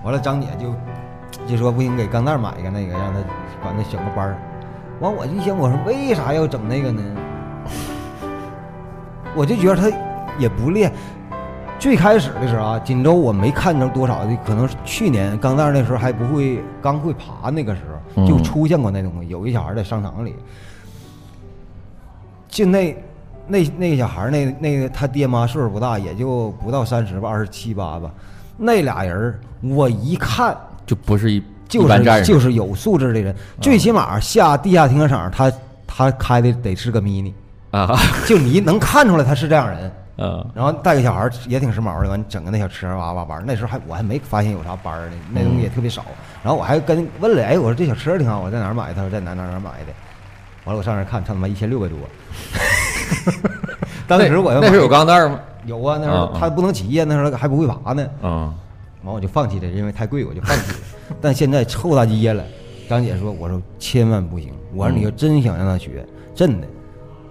[0.04, 0.74] 完了，张姐就
[1.48, 3.20] 就说不行，给钢蛋儿买一个那个，让他
[3.62, 4.38] 管他选个班儿。
[5.00, 7.02] 完我就一想，我说为啥要整那个呢？
[9.36, 9.90] 我就觉得他
[10.38, 10.94] 也不练。
[11.84, 19.28] 最开始的时候啊，锦州我没看着多少的，可能是去年刚那儿那时候还不会，刚会爬那个时候嗯就出现过那东西。
[19.28, 20.34] 有一小孩在商场里，
[22.48, 22.96] 就那
[23.46, 28.10] 那那个小孩，那那个他爹妈岁数不大，也就不到三十吧，二十七八吧。
[28.56, 35.52] 那俩人我一看就不是一就是就是有素质的人，最起码下地下停车场，他
[35.86, 37.34] 他开的得是个 mini，
[37.72, 39.92] 啊就你能看出来他是这样人。
[40.16, 43.44] 啊然后带个小孩儿也挺时髦的，完整个那小车哇哇玩。
[43.46, 46.06] 那时候还我还没发现有啥班儿呢，那东西也特别少。
[46.44, 48.94] 然后我还跟问了，哎，我说这小车挺好，我在哪儿买的？
[48.94, 49.94] 他说在哪哪哪买的。
[50.66, 51.98] 完了我上那儿看，他他妈一千六百多。
[54.08, 55.40] 当时我要那是有钢带吗？
[55.66, 58.06] 有啊，那时候他不能骑呀，那时候还不会爬呢。
[58.22, 58.54] 啊
[59.04, 60.78] 完我就放弃了，因为太贵，我就放弃了。
[61.20, 62.42] 但现在臭大街了，
[62.88, 66.68] 张姐说，我说千万不行，我说你要真想让他学，真的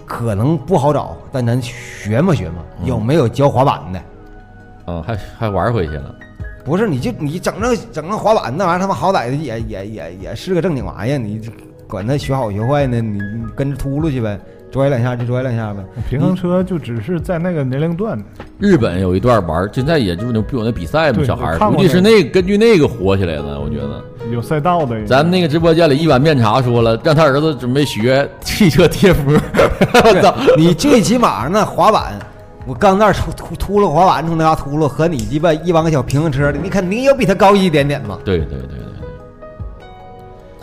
[0.06, 4.92] 可能不好找，但咱学嘛学嘛，有没有教滑板的？
[4.92, 6.14] 啊，还还玩回去了。
[6.64, 11.40] 不是，你就你整那整那滑板那玩意儿，他妈好歹也也也也是个正经玩意儿，你
[11.88, 14.38] 管他学好学坏呢，你你跟着秃噜去呗，
[14.72, 15.84] 拽两下就拽两下呗。
[16.08, 18.18] 平衡车就只是在那个年龄段，
[18.58, 24.02] 日本有一段玩，现在也就是那不有那比赛嘛，小孩估计是那那根据那个火起来的，我觉得。
[24.30, 25.04] 有赛道的。
[25.04, 29.38] 咱们那个直播间里一碗面茶说了，让他儿子准备学汽车贴膜，
[29.92, 30.34] 我操！
[30.56, 32.18] 你最起码那滑板，
[32.64, 38.18] 我刚那儿秃秃秃噜滑板从那嘎秃噜，和你鸡巴一帮个小平衡车的，你肯定要比他高一点点嘛。
[38.24, 38.78] 对对对，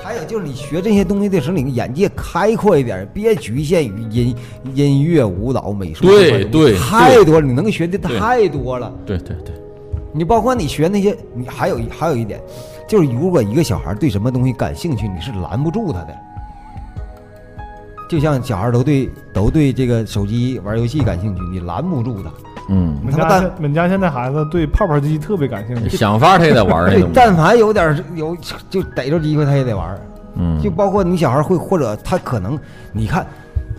[0.10, 4.36] 还有就是你学这些东西的时候，你眼界开阔一点，别局限于音
[4.74, 8.92] 音乐、舞蹈、美术对对太多了，你能学的太多了。
[9.06, 9.54] 对对对，
[10.12, 12.42] 你包括你学那些，你还有还有一点，
[12.88, 16.18] 就是如果一个小孩对什么东西感兴趣，你是拦不住他的。
[18.10, 22.32] 就像小孩都对都对这个手机玩游戏感兴趣，你拦不住他。
[22.68, 27.06] 嗯，我们家们家现在孩子对泡泡机特别感兴趣，想法他也得玩对。
[27.14, 28.36] 但凡有点儿有
[28.70, 30.02] 就逮着机会，他也得玩儿。
[30.36, 32.58] 嗯，就包括你小孩会，或者他可能，
[32.92, 33.26] 你看，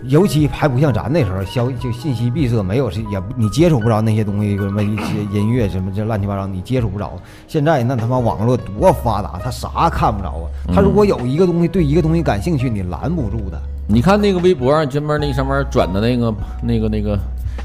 [0.03, 7.13] 尤其还不像咱那时候消就信息闭塞，没有是也你接触不着那些东西，什么一些音乐什么这乱七八糟，你接触不着。
[7.47, 10.47] 现在那他妈网络多发达，他啥看不着啊？
[10.73, 13.57] 他如果有一个东西对一个东西感兴趣，你拦不住他。
[13.93, 17.19] 你看那个微博上专门那上面转的那个那个那个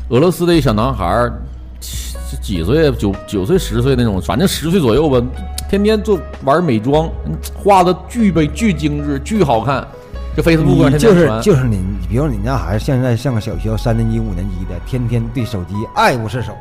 [0.08, 1.32] 俄罗斯的一小男孩儿，
[1.80, 5.24] 七几岁九九岁十岁那种，反正十岁左右吧，
[5.70, 7.08] 天天做玩美妆，
[7.54, 9.86] 画的巨美巨精致巨好看，
[10.34, 16.52] 这 Facebook 上就是就是你，比如你家孩子现在上个小学三年级五年级的，天天对手机爱不释手。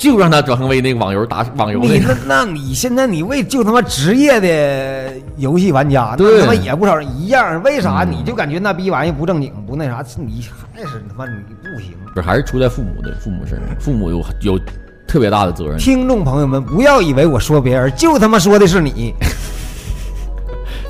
[0.00, 2.14] 就让他转成为那个网游打网游那你个。
[2.26, 10.02] 那那你现在你为就他妈职业的游戏玩家，那对他妈也不少人一样，为啥嗯你就感觉那逼玩意不正经不那啥？
[10.16, 10.42] 你
[10.74, 11.92] 还是他妈你不行。
[12.14, 14.58] 不是，还是出在父母的父母身上， 父母有有
[15.06, 15.76] 特别大的责任。
[15.76, 19.14] 听众朋友们，不要以为我说别人，就他妈说的是你，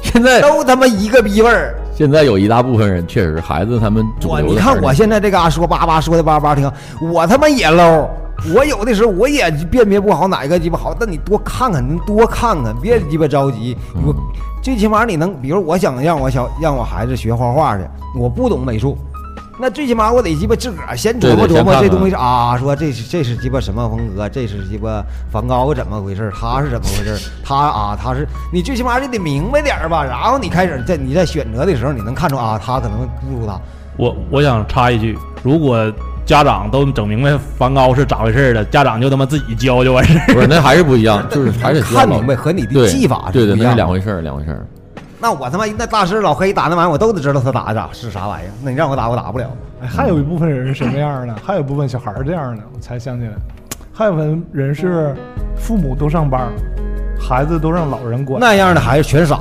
[0.04, 1.74] 现在 都他妈一个逼味儿。
[1.96, 6.70] 现在有一大部分人确实孩子他们我你看我现在这嘎说叭叭说的叭叭听，
[7.12, 8.08] 我他妈也 low。
[8.54, 13.76] 我有的时候我也辨别不好哪一个鸡巴好，但你多看看，你多看看，别鸡巴着急。
[14.04, 14.14] 我
[14.62, 17.84] 最起码你能，比如我想让我小让我孩子学画画去，
[18.18, 18.96] 我不懂美术，
[19.58, 33.60] 那最起码我得鸡巴自个儿先琢磨琢磨这东西是啊，说这是这是鸡巴什么风格，这是鸡巴梵高怎么回事，他是怎么回事，他啊他是你最起码你得明白点儿吧，然后你开始在你在选择的时候，你能看出啊他可能不如他。
[33.96, 35.90] 我我想插一句，如果
[36.24, 40.34] 家长都整明白梵高是咋回事了，家长就他妈自己教就完事儿。
[40.34, 44.66] 不是那还是不一样， 就是还是看明白和你的技法是对对，那是不一样两回事儿，两回事儿。
[45.22, 48.50] 那我他妈那大师老黑打那玩意儿，我都得知道他打的咋是啥玩意儿。
[48.62, 49.50] 那你让我打，我打不了。
[49.82, 51.34] 哎，还有一部分人是什么样的？
[51.44, 53.32] 还有一部分小孩儿这样的，我才想起来，
[53.92, 55.14] 还有部分人是
[55.56, 56.48] 父母都上班，
[57.20, 58.40] 孩子都让老人管。
[58.40, 59.40] 那样的孩子全傻，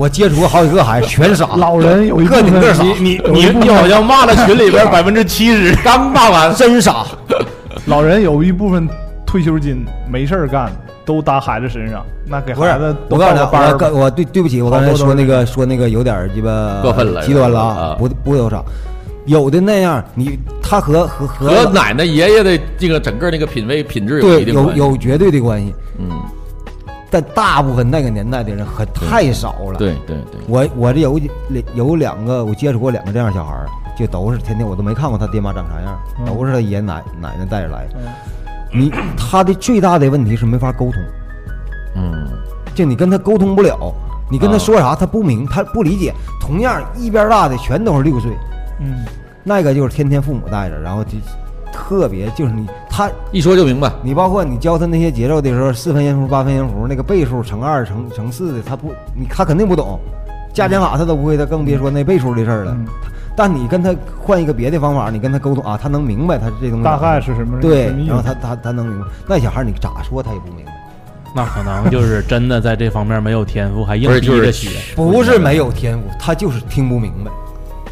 [0.00, 1.46] 我接触过好几个孩子全傻。
[1.56, 7.04] 老人有一个顶个傻，你你你你好像骂了群里边 百分之七十，刚骂完真傻。
[7.84, 8.88] 老人有一部分
[9.26, 10.72] 退休金没事儿干，
[11.04, 18.64] 都搭孩子身上，那给孩子，我告诉你我刚我对对不起，我刚才说那个说那个有点儿鸡巴过分了极端了不不有啥，
[19.26, 24.78] 有的那样，你他和和和奶奶爷爷的这个整个那个品味品质有对有一定关系。
[24.78, 26.08] 有绝对的关系，嗯，
[27.10, 29.78] 但大部分那个年代的人很太少了。
[29.78, 31.20] 对对对，我我这有
[31.74, 33.66] 有两个，我接触过两个这样小孩儿，
[33.98, 36.26] 就都是天天我都没看过他爹妈长啥样，嗯。
[36.26, 37.94] 都是他爷爷奶奶奶带着来的。
[37.96, 38.12] 嗯。
[38.72, 41.02] 你他的最大的问题是没法沟通，
[41.96, 42.28] 嗯。
[42.74, 43.92] 就你跟他沟通不了，
[44.30, 44.58] 你跟他啊。
[44.58, 46.14] 说啥他不明，他不理解。
[46.40, 48.32] 同样一边大的全都是六岁，
[48.80, 49.04] 嗯，
[49.44, 51.10] 那个就是天天父母带着，然后就
[51.72, 53.90] 特别就是你他一说就明白。
[54.02, 59.98] 你包括你教他那些节奏的时候，四分音符、八分音符，那个倍数乘二、乘乘四的，他不，你他肯定不懂，
[60.52, 62.72] 加减法他都不会，他更别说那倍数的事儿了。
[62.72, 62.86] 嗯
[63.36, 69.06] 但你跟他换一个别的方法，你跟他沟通啊，他能明白他这东西大概是什么对然后他他他能明白。
[69.26, 70.72] 那小孩你咋说他也不明白，
[71.34, 77.30] 那可能就是真的在这方面没有天赋，还硬不是就是逼着学，不是没有天赋，他就是听不明白。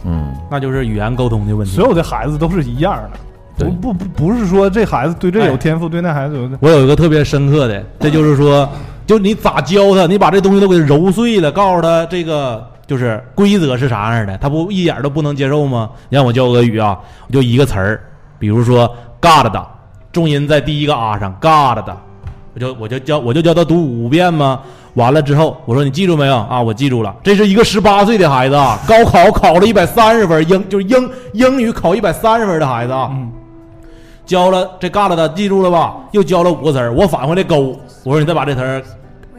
[0.05, 1.87] 嗯，那就是语言沟通的问题所。
[1.87, 3.19] 有的孩子都是一样的，对
[3.59, 8.69] 不不不不是说这孩子对这有哎天赋，对那孩子有我有一个特别深刻的，这就是说，
[9.07, 15.91] 就你咋教他，你把这东西都给揉碎了，告诉他这个就是规则是啥样的，他不一点都不能接受吗？
[16.09, 18.01] 你让我教俄语啊，我就一个词儿，
[18.39, 18.87] 比如说
[19.21, 19.67] God 的，
[20.13, 21.97] 重音在第一个啊上，God 的，
[22.55, 24.61] 我就我就教我就教他读五遍吗？
[24.95, 26.61] 完了之后，我说你记住没有啊？
[26.61, 27.15] 我记住了。
[27.23, 33.09] 这是一个十八岁的孩子啊，高考考了一百三十分，英就是英英语考一百三十分的孩子啊。
[33.13, 33.31] 嗯
[34.29, 35.95] 教了这嘎啦的，记住了吧？
[36.13, 37.75] 又交了五个词儿，我返回来勾。
[38.05, 38.83] 我说你再把这词儿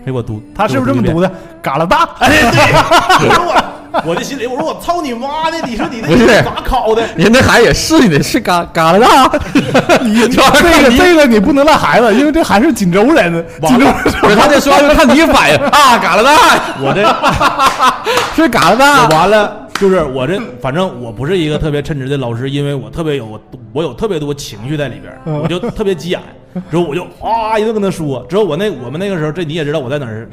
[0.03, 1.31] 给我读，他是不是这么读的？
[1.61, 5.59] 嘎啦大，哎，对，我说我我的心里，我说我操你妈的！
[5.67, 7.03] 你说你这不是咋考的？
[7.15, 8.97] 人那孩子也是你的，是嘎嘎啦
[9.29, 9.39] 大，
[10.01, 16.31] 你这个这个你不能赖孩子，因为这还是锦州人，锦州完了不是他这说完就看你反应啊，嘎啦大，
[16.81, 23.39] 我这是嘎啦大我，完了，就是我这，反正我不是一个特别称职的老师，因为我特别有
[23.71, 26.19] 我有特别多情绪在里边我就特别急眼。
[26.69, 30.27] 之后我就啊一顿跟他说，之后我那我们那个时候，这你也知道我在哪儿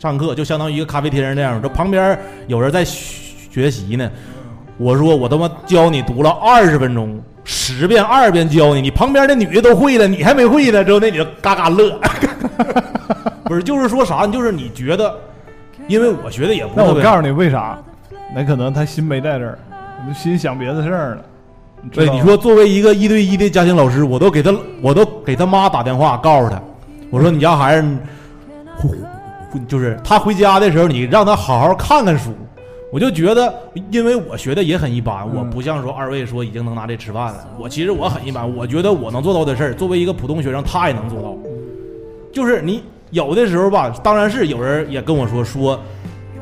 [0.00, 2.18] 上课，就相当于一个咖啡厅那样，这旁边
[2.48, 4.10] 有人在学习呢。
[4.78, 10.82] 我说我他妈教你读了二十分钟，十遍二遍教你，你旁边那女的都会了，你还没会呢。
[10.82, 12.00] 之后那女的嘎嘎乐，
[13.44, 14.26] 不是就是说啥？
[14.26, 15.14] 就是你觉得，
[15.86, 17.78] 因为我学的也不那我告诉你为啥？
[18.34, 19.58] 那可能他心没在这儿，
[20.14, 21.24] 心想别的事儿了。
[21.90, 26.60] 对，你说作为一个一对一的家庭老师，我都给他，我都给他妈打电话告诉他，
[27.10, 27.88] 我说你家孩子，
[29.66, 32.30] 就是他回家的时候，你让他好好看看书。
[32.92, 33.52] 我就觉得，
[33.90, 37.48] 因为我学的也很一般，我不像说二位说已经能拿这吃饭了。
[37.58, 41.34] 我其实我很一般，我觉得我能做到的事儿，作为一个普通学生，他也能做到。
[42.32, 45.80] 就是你有的时候吧，当然是有人也跟我说说，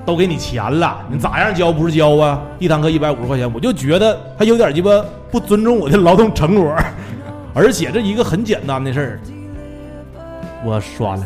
[0.05, 2.41] 都给你钱了，你咋样交不是交啊？
[2.59, 4.91] 一堂课一百五十块钱，我就觉得他有点鸡巴
[5.31, 6.75] 不尊重我的劳动成果，
[7.55, 9.21] 而且这一个很简单的事儿，
[10.65, 11.25] 我刷了。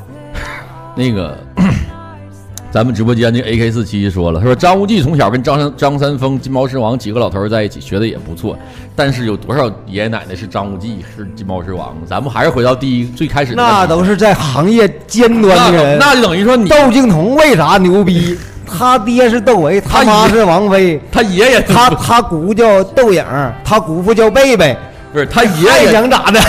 [0.97, 1.37] 那个，
[2.71, 8.59] 咱们直播间这 AK 四七说了，他说张无忌从小跟张三张三丰、金毛狮王几个老头在一起，学的也不错，
[8.95, 11.97] 但是有多少爷爷奶奶是张无忌是金毛狮王？
[12.07, 15.99] 咱们还是回到第一最开始的那都是在行业尖端的人。
[15.99, 18.37] 那就等于说你窦靖童为啥牛逼？
[18.67, 23.25] 他爹是窦唯，他妈是王菲，他爷爷他他姑叫窦颖，
[23.65, 24.77] 他姑父叫贝贝。
[25.13, 26.41] 不是他爷还爷想咋的？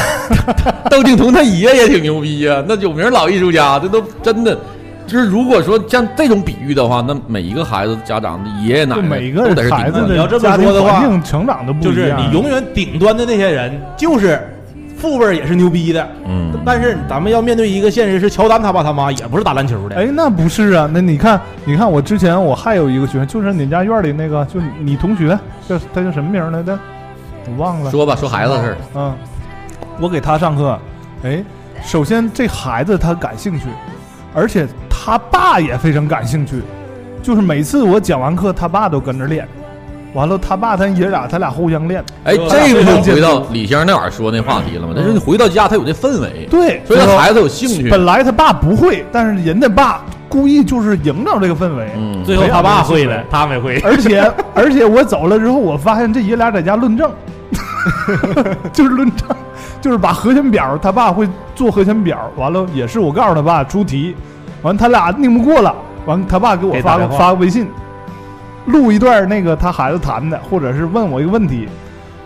[0.90, 4.58] 窦靖童他爷爷挺牛逼呀、那有名老艺术家，这都真的。
[5.06, 12.12] 就是如果说像这种比喻的话，那每一个孩子家长的爷爷奶奶就每个都得是孩子你要这么的家庭说的话环境成长的不就是。
[12.18, 14.42] 你永远顶端的那些人，就是
[15.06, 19.96] 父辈也是牛逼的，嗯，但是咱们要面对一个现实，是乔丹他爸他妈也不是打篮球的。
[19.96, 25.38] 哎，那不是啊，那你看，你看我之前我还有一个学生，就是你家院里那个，就你同学
[25.70, 26.78] 叫他叫什么名来着？
[27.48, 27.92] 我忘了。
[27.92, 28.78] 说吧，说孩子的事儿。
[28.96, 29.14] 嗯，
[30.00, 30.80] 我给他上课，
[31.24, 31.44] 哎，
[31.84, 33.68] 首先这孩子他感兴趣，
[34.34, 36.64] 而且他爸也非常感兴趣，
[37.22, 39.48] 就是每次我讲完课，他爸都跟着练，
[40.16, 44.94] 完了他爸他爷俩他俩互相练，哎，这这个不就回到李先生那晚儿说那话题了吗？
[44.96, 47.90] 但是你回到家，他有这氛围，对，所以他孩子有兴趣。
[47.90, 53.78] 本来他爸不会，但是人家爸故意就是营造这个氛围，嗯，最后他爸会了，他没会。
[53.82, 57.12] 而且 而且我走了之后，我发现这爷俩在家论证，
[58.72, 59.28] 就是论证，
[59.82, 64.16] 就是把和弦表，他爸会做和弦表，完了也是我告诉他爸出题，
[64.62, 65.76] 完他俩拧不过了，
[66.06, 67.68] 完他爸给我发个发个微信，
[68.66, 71.68] 录一段那个他孩子弹的，或者是问我一个问题，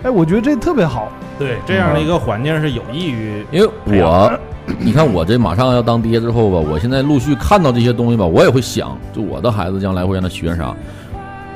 [0.04, 4.32] 哎，我觉得这特别好，对，这样的一个环境是有益于因为我，
[4.80, 10.74] 你看我这马上要当爹之后吧，我现在陆续看到这些东西吧，我也会想，就我的孩子将来会让他学啥，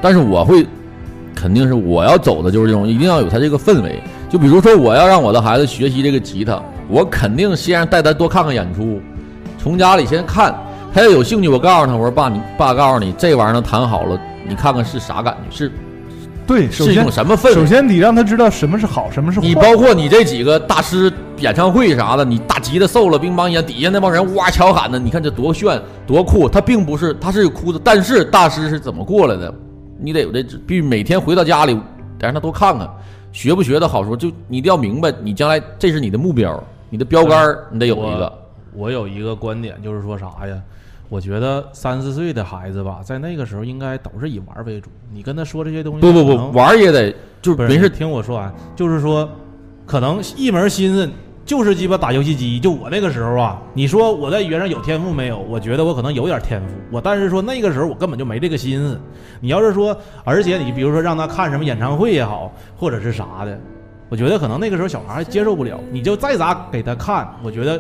[0.02, 0.66] 但是我会，
[1.34, 4.02] 肯定是我要走的就是这种，一定要有他这个氛围。
[4.30, 9.00] 就比如说，我要让我的孩子学习这个吉他，我肯定先带他多看看演出，
[9.60, 10.54] 从家里先看，
[10.92, 15.72] 他要有兴趣，我告诉他，我说爸，你爸告诉你，这玩意儿能弹好了，你看看是啥感觉，是
[16.46, 17.54] 对，首先是一种什么氛围？
[17.54, 26.50] 首先得让他知道什么是好，什么是坏，你包括你这几个大师演唱会啥的，你大吉的瘦了，乒乓演，底下那帮人哇敲喊的，你看这多炫多酷。
[26.50, 29.54] 他并不是，他是有哭的，但是大师是怎么过来的？
[29.98, 31.74] 你得有这，必须每天回到家里，
[32.20, 32.90] 得让他多看看，
[33.32, 38.34] 学不学的好说，就你一定要明白，你将来这是你的目标，你的标杆儿，你得有一个。
[38.76, 40.60] 我有一个观点，就是说啥呀？
[41.14, 44.90] 我觉得三四岁的孩子吧，在那个时候应该都是以玩为主。
[45.12, 49.30] 你跟他说这些东西，不不不，玩也得就是没事听我说完，就是说，
[49.86, 51.08] 可能一门心思
[51.46, 52.60] 就是鸡巴打游戏机。
[52.60, 55.38] 就我那个时候啊，你说我在语言上有天赋没有？
[55.38, 59.00] 我觉得我可能有点天赋，我但是说那个时候我根本就没这个心思。
[59.40, 63.56] 你要是说，而且你比如说让他看什么演唱会也好，或者是啥的，
[64.10, 65.80] 我觉得可能那个时候小孩还接受不了。
[65.92, 67.80] 你就再咋给他看，我觉得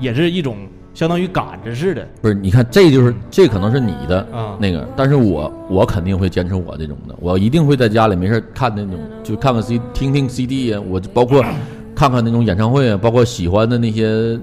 [0.00, 0.56] 也是一种
[0.98, 4.58] 相当于赶着似的不是，你看这就是这可能是你的啊。
[4.58, 11.40] 那个，但是我我肯定会坚持我这种的，我一定会在家里没事儿看那种，就看看 C 听听 CD 啊，我包括
[11.94, 14.36] 看看那种演唱会啊，包括喜欢的那些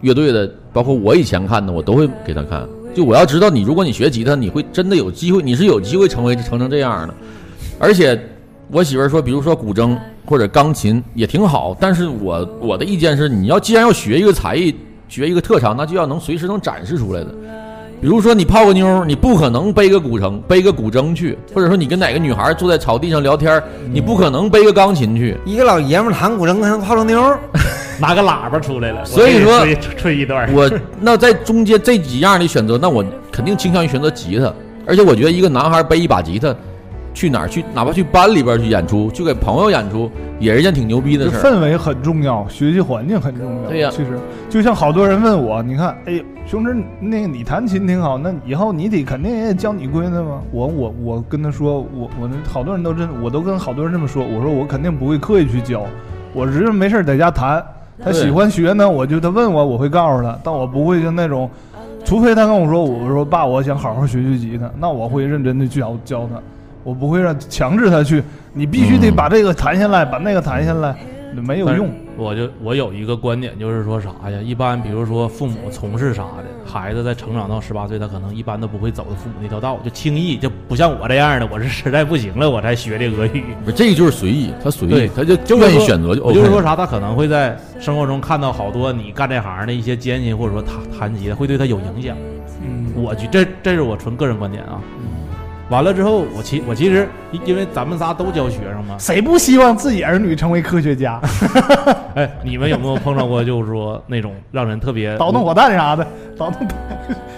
[0.00, 2.68] 乐队的，包括我以前看的，我都会给他看。
[2.92, 7.14] 就我要知道你，如果你学吉他，你会真的有机会，你是有机会成为成成这样的。
[7.78, 8.20] 而且
[8.72, 9.96] 我媳妇儿说，比如说古筝
[10.26, 14.74] 或者钢琴也挺好，但是我我的意见是，你要既然要学一个才艺，
[15.12, 17.26] 学一个特长，那就要能随时能展示出来的。
[18.00, 25.36] 比如说你泡个妞，你不可能背个古筝，背个古筝去，或者说你跟哪个女孩坐在草地上聊天儿，你不可能背个钢琴去。
[25.44, 27.20] 一个老爷们儿弹古筝还能泡着妞，
[28.00, 29.66] 拿个喇叭出来了，所以说
[29.98, 30.50] 吹一段。
[30.54, 34.50] 我那在中间这几样的选择，那我肯定倾向于选择吉他。
[34.86, 36.56] 而且我觉得一个男孩背一把吉他，
[37.14, 41.40] 去哪儿去，哪怕去班里边去演出，去给朋友演出，也是一件挺牛逼的事儿。
[41.40, 43.68] 氛围很重要，学习环境很重要。
[43.68, 50.40] 对呀其实就像好多人问我，你看，哎，兄弟，那个你弹琴挺好，那以后你得肯定也得教你闺女吗？
[50.50, 55.84] 我我我跟他说，我我那好多人都真，我都跟好多人这么说，我说我肯定不会刻意去教，
[56.32, 57.64] 我只是没事儿在家弹。
[58.02, 61.48] 他喜欢学呢，我就他问我，我会告诉他，但我不会就那种，
[62.04, 66.40] 除非他跟我说，我说爸，我想好好学学吉他，那我会认真的教教他，
[66.82, 68.22] 我不会让强制他去，
[68.52, 70.94] 你必须得嗯把这个弹下来，把那个弹下来，
[71.34, 71.88] 没有用。
[72.18, 74.38] 我就我有一个观点，就是说啥呀？
[74.42, 83.44] 一般比如说父母从事啥的，孩子在成长到十八岁，他可能一般都不会走的父母那条道，就轻易就不像我这样的，我是实在不行了，我才学这俄语。
[83.64, 86.34] 不这个就是随意，他随意对，他就就愿意选择就我 OK。
[86.34, 92.14] 就是说啥，他可能会在生活中看到好多你干这行的一些艰辛，或者说弹弹吉他会对他有影响。
[92.62, 94.82] 嗯，我觉这这是我纯个人观点啊。
[95.72, 101.18] 完了之后，我其我其实因因为咱们仨都教学生嘛，谁不希望自己儿女成为科学家，
[102.14, 106.06] 哎，你们有没有碰到过就是说那种让人特别导弹火弹啥的，
[106.36, 106.68] 导弹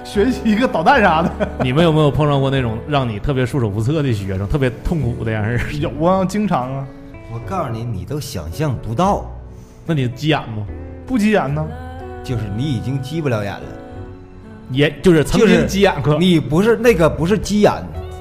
[0.02, 1.30] 学习一个导弹啥的，
[1.62, 5.76] 你们有没有碰到过那种让你特别束手无策的学生，特别痛苦的样式？
[5.78, 6.84] 有啊，经常啊，
[7.32, 9.24] 我告诉你，你都想象不到，
[9.86, 10.66] 那你急眼吗？
[11.06, 11.64] 不急眼呢。
[12.24, 13.60] 就是你已经急不了眼了。
[14.70, 16.18] 也就是曾经就是急眼过。
[16.18, 17.70] 你不是那个不是急眼，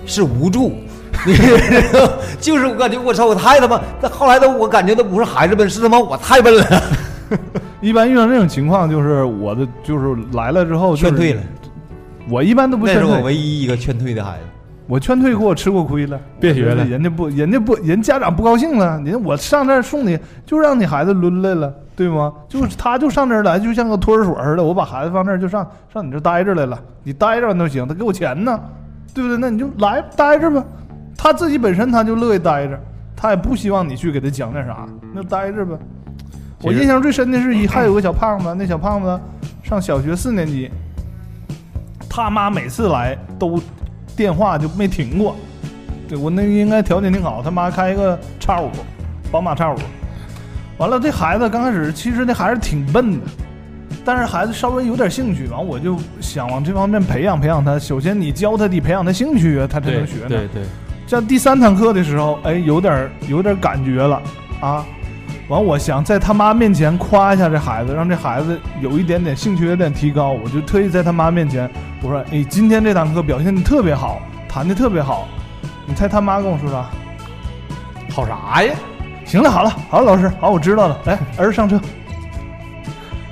[0.06, 0.74] 是无助。
[1.26, 1.36] 你
[2.42, 6.84] 就是我感觉我操，我太他妈，那后来都我感觉都不是孩子笨，是他妈我太笨了，
[7.82, 11.42] 一般遇到这种情况，就是我的就是来了之后、就是、劝退了。
[12.30, 14.44] 我一般都不劝退，那是我唯一一个劝退的孩子。
[14.86, 16.20] 我劝退过，吃过亏了。
[16.42, 19.02] 别学了人家不，人家不，人家长不高兴了。
[19.06, 22.34] 人我上这儿送你，就让你孩子抡来了，对吗？
[22.50, 24.64] 就是他就上这儿来，就像个托儿所似的。
[24.64, 26.78] 我把孩子放那儿，就上上你这儿待着来了。
[27.04, 28.60] 你待着都行，他给我钱呢，
[29.14, 29.38] 对不对？
[29.38, 30.64] 那你就来待着吧。
[31.18, 32.80] 他自己本身他就乐意待着，
[33.16, 35.78] 他也不希望你去给他讲点啥，那待着吧。
[36.62, 39.20] 我印象最深的是一 还有个小胖子，那小胖子
[39.62, 40.70] 上小学四年级，
[42.10, 43.62] 他妈每次来都
[44.16, 45.36] 电话就没停过。
[46.08, 48.70] 对我那应该条件挺好，他妈开一个叉五，
[49.32, 49.78] 宝马叉五。
[50.78, 53.20] 完了，这孩子刚开始其实那孩子挺笨的，
[54.06, 57.80] 但是孩子稍微有点兴趣，完我就想往这方面培养培养他。
[57.80, 60.28] 首先你教他得培养他兴趣啊，他才能学呢。
[60.28, 60.64] 对对，
[61.08, 64.22] 像第三堂课的时候，哎，有点有点感觉了
[64.60, 64.86] 啊。
[65.50, 70.32] 完，我想在他妈面前夸一下这孩子，让这孩子有一点点兴趣有点提高。
[70.32, 71.70] 我就特意在他妈面前，
[72.02, 75.28] 我说：“哎，今天这堂课表现的特别好，弹的特别好。”
[75.86, 76.86] 你猜他妈跟我说啥？
[78.10, 78.74] 好啥呀？
[79.26, 80.98] 行了，好了，好了，老师，好，我知道了。
[81.06, 81.80] 来，儿子上车。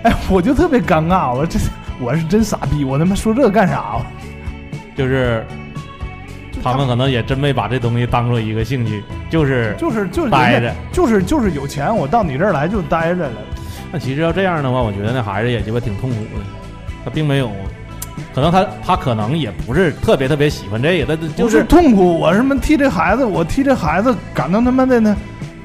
[0.03, 1.59] 哎，我就特别尴尬，我这
[1.99, 3.97] 我是真傻逼，我他妈说这干啥？
[4.95, 5.45] 就是
[6.63, 13.33] 他们可能也真没把这东西当做一个兴趣，就是就是就是待着就是就是有钱，我到你这儿来就待着了。
[13.91, 16.43] 那其实要这样的话，我觉得那孩子也鸡巴挺痛苦的，
[17.05, 17.51] 他并没有，
[18.33, 25.15] 可能他他可能也不是特别特别喜欢这个，他就就是是痛苦，我他妈替这孩子，我替这孩子感到他妈的呢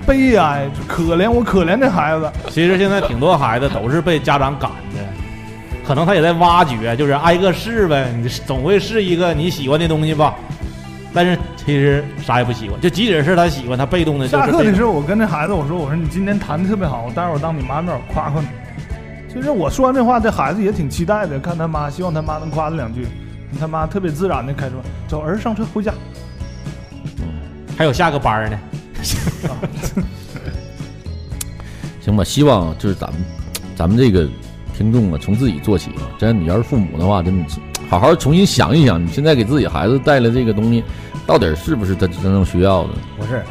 [0.07, 2.31] 悲哀，可怜我可怜这孩子。
[2.49, 5.01] 其实现在挺多孩子都是被家长赶的，
[5.87, 10.35] 可能他也在挖掘，就是挨个试呗，你总会试一个你喜欢的东西吧。
[11.13, 18.47] 但是其实啥也不喜欢，就即使是他喜欢，他被动的就是动下课的时候，我跟这孩子我说，我说你今天弹的特别好，待会儿当你妈面我夸夸你。
[19.33, 23.07] 其实我说完这话，这孩子也挺期待的，看他妈，希望他妈能夸他两句。
[23.59, 25.93] 他妈特别自然的开说：“走，儿子上车回家。
[27.79, 28.59] 还有下个班呢。
[32.01, 33.25] 行吧，希望就是咱们
[33.75, 34.29] 咱们这个
[34.77, 36.03] 听众啊，从自己做起吧。
[36.19, 37.45] 真的，你要是父母的话，真的
[37.89, 40.83] 好好重新想一想，你现在给自己孩子带来这个东西，
[41.27, 42.91] 到底是不是他真正需要的？
[43.17, 43.43] 不是，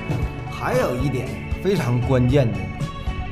[0.50, 1.28] 还有一点
[1.64, 2.58] 非常关键的，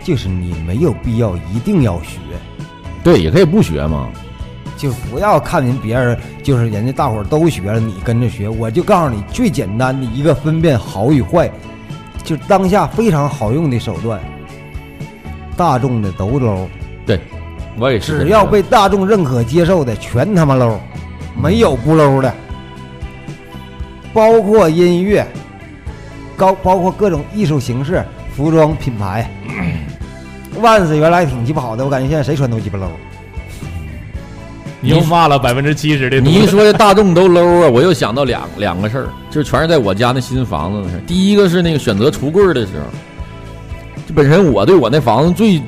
[0.04, 2.20] 就是你没有必要一定要学，
[3.04, 4.10] 对，也可以不学嘛。
[4.76, 8.50] 就不要看人别人，就是人家大伙儿都学了，你跟着学。
[8.50, 11.50] 我就告诉你最简单的一个分辨好与坏，
[12.24, 14.20] 就当下非常好用的手段。
[15.56, 16.68] 大众的都 low，
[17.06, 17.20] 对，
[17.78, 20.78] 我也是只要被大众认可接受的，全他妈 low，
[21.40, 22.34] 没有不 low 的。
[24.12, 25.28] 包括音乐，
[26.36, 28.04] 高包括各种艺术形式、
[28.36, 29.30] 服装品牌。
[30.62, 32.90] 万斯原来挺鸡巴好的，我感觉现在谁穿都鸡巴 low。
[34.84, 36.20] 你又骂了百分之七十的。
[36.20, 41.00] 你一说这大众都 low 啊，我又想到两两个事儿，就全是在我家那新房子的事儿。
[41.08, 42.86] 第一个是那个选择橱柜儿的时候，
[44.06, 45.62] 就本身我对我那房子最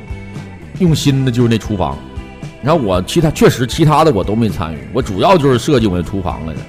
[0.80, 1.98] 用心的就是那厨房，
[2.62, 6.60] 你看我其他确实其他的我都没参与，我主要就是设计我的厨房来的。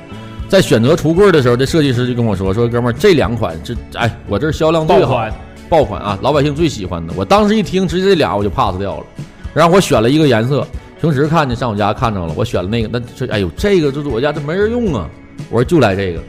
[0.49, 5.35] 在选择橱柜儿的时候，这设计师就跟我说：“说哥们儿，这两款这哎，我这销量最好，爆款，
[5.69, 7.13] 爆款啊，老百姓最喜欢的。
[7.17, 9.07] 我当时一听，直接这俩我就 pass 掉了。
[9.53, 10.65] 然后我选了一个颜色，
[11.01, 15.09] 平时看见上我家看着了，我选了那个，那这哎呦，这个就是我家这没人用啊。
[15.51, 16.21] 我说就来这个，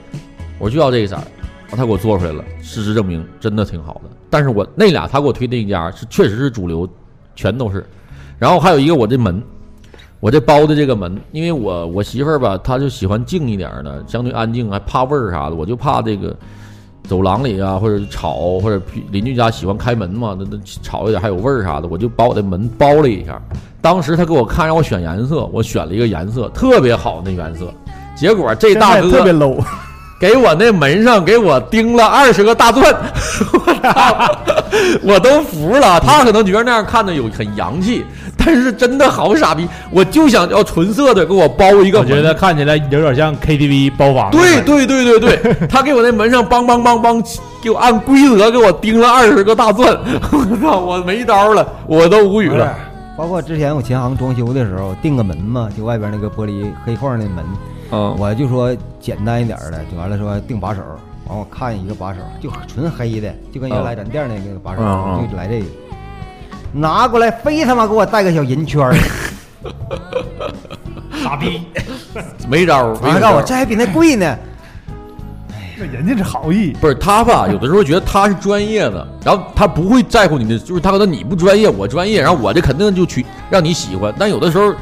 [0.59, 1.23] 我说就要这个色儿。
[1.69, 4.09] 他给我做出来了，事实证明真的挺好的。
[4.29, 6.87] 但是我那俩他给我推那一家是确实是主流，
[7.35, 7.85] 全都是。
[8.39, 9.41] 然后还有一个我这门，
[10.19, 16.33] 我这包的这个门，因为我我媳妇儿吧，她就喜欢静一点的，相对安静，还怕味儿啥的，我就怕这个
[17.03, 23.41] 走廊里啊，或者吵，或者邻居家喜欢开门嘛，那那吵一点还有味儿啥的，我就把我的门包了一下。
[23.87, 27.73] 当时他给我看让我选颜色，我选了一个颜色特别好那颜色，
[28.17, 29.63] 结果这大哥特别哥 low，
[30.19, 32.83] 给我那门上给我钉了二十个大钻，
[33.53, 34.31] 我操，
[35.03, 36.01] 我都服了。
[36.01, 38.03] 他可能觉得那样看着有很洋气，
[38.35, 41.99] 但是真的好傻逼，我就想要纯色的给我包一个。
[41.99, 44.29] 我觉得看起来有点像 KTV 包房。
[44.31, 49.97] 对，对对对对， 他给我那门上梆梆梆梆，给我按规则给我钉了二十个大钻，
[50.33, 52.75] 我操，我没招了，我都无语了。，
[53.17, 57.43] 包括之前我琴行装修的时候定个门嘛，就外边那个玻璃黑框的门，
[57.91, 60.81] 嗯，我就说简单一点的，就完了说定把手，
[61.27, 64.81] 完我看一个把手就纯黑的，就跟原来咱店那个把手，
[65.29, 65.65] 就来这个，
[66.71, 68.95] 拿过来非他妈给我带个小银圈儿，
[71.23, 71.63] 傻逼。
[72.47, 72.93] 没招儿。
[72.97, 74.37] 完了告诉我这还比那贵呢，
[75.79, 76.71] 那人家是好意。
[76.81, 77.47] 不是他吧？
[77.47, 84.13] 有的时候觉得他是专业的，然后他不会在乎你的，就是他可能你不专业，我专业，然后我这肯定就去让你喜欢。
[84.17, 84.73] 但有的时候，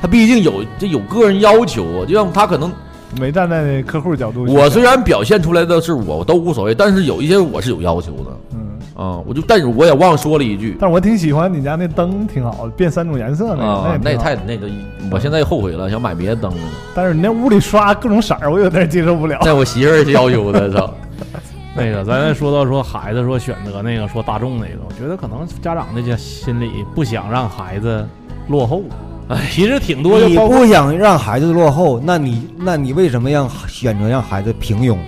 [0.00, 2.72] 他毕竟有这有个人要求，就像他可能
[3.18, 4.44] 没站在客户角度。
[4.46, 14.68] 我虽然表现出来的是我都无所谓，但是有一些我是有要求的嗯，啊、我就但是我也忘说了一句但是我挺喜欢你家那灯，挺好，变三种颜色那个，啊，那也太那个，
[15.10, 16.60] 我现在后悔了，想买别的灯了。
[16.94, 19.38] 但是你那屋里刷各种色儿，我有点接受不了。
[19.42, 20.92] 在我媳妇儿要求的，操！
[21.74, 28.06] 那个，咱再说到说孩子说选择那个说大众那个，我觉得可能家长的这心里不想让孩子
[28.48, 28.82] 落后。
[29.28, 34.98] 哎，其实挺多，就你不想让孩子落后，那你那你为什么让选择让孩子平庸？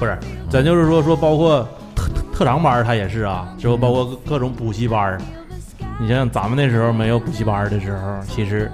[0.00, 0.18] 不是，
[0.50, 1.64] 咱就是说说包括
[2.34, 5.18] 特长班儿，它也是啊，之后包括各各种补习班儿。
[6.00, 8.68] 你想想，咱们那时候没有补习班儿的时候，其实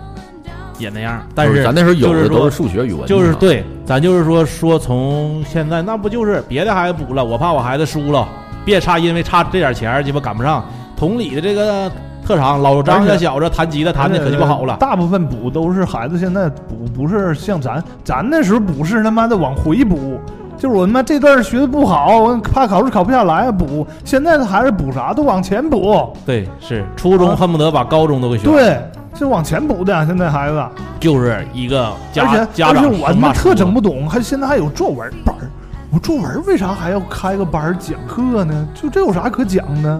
[0.78, 1.20] 也那样。
[1.34, 3.34] 但是咱那时候有就是说的都是数学、语文，就是。
[3.34, 8.26] 对，咱就是说说从现在那不就是别的孩子补了，我怕我孩子输了，
[8.64, 10.64] 别差，因为差这点钱儿鸡巴赶不上。
[10.96, 11.90] 同理的这个
[12.26, 20.18] 特长，老张家小子弹吉他弹的可鸡巴好了，大部分补都是孩子现在补，不是像咱咱那时候补是他妈的往回补，
[20.60, 23.86] 就是我他妈这段学的不好，我怕考试考不下来补。
[24.04, 30.06] 现在的孩子补啥都往前补，对，是初中恨不得把高中都给学了，对，是往前补的。
[30.06, 30.62] 现在孩子，
[31.00, 35.48] 就是一个而家且家长而且我他妈特整不懂，还现在还有作文班儿。
[35.90, 38.68] 我作文为啥还要开个班讲课呢？
[38.74, 39.98] 就这有啥可讲的？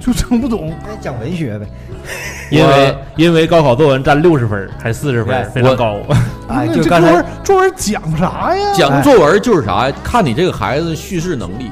[0.00, 0.72] 就整不懂。
[0.82, 1.66] 那讲文学呗。
[2.50, 5.98] 因为因为高考作文占六十分儿还是四十分儿，非常高。
[6.48, 8.72] 哎，那就刚才这作文作文讲啥呀？
[8.74, 9.94] 讲作文就是啥呀？
[10.02, 11.70] 看你这个孩子叙事能力，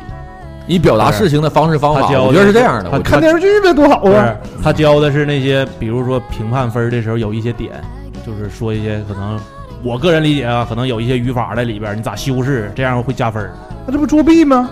[0.66, 3.01] 你表达事情的方式方法，我觉得是这样的。
[3.01, 4.34] 看电视剧呗，多好啊！
[4.62, 7.72] 他教的是那些，比如说评判分儿的时候有一些点，
[8.26, 9.41] 就是说一些可能，
[9.82, 13.53] 我个人理解啊，可能有一些语法在里边，你咋修饰，这样会加分儿。
[13.87, 14.68] 那这不作弊吗？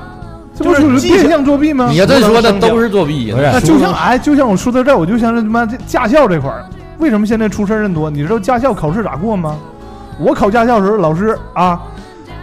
[0.55, 1.89] 这不属于变相作弊吗？
[1.91, 6.65] 你要这说，那都是作弊不是那就像哎，就像我说到这儿，我就想着他妈这驾校这块儿，
[6.99, 8.09] 为什么现在出事儿人多？
[8.09, 9.57] 你知道驾校考试咋过吗？
[10.19, 11.81] 我考驾校的时候，老师啊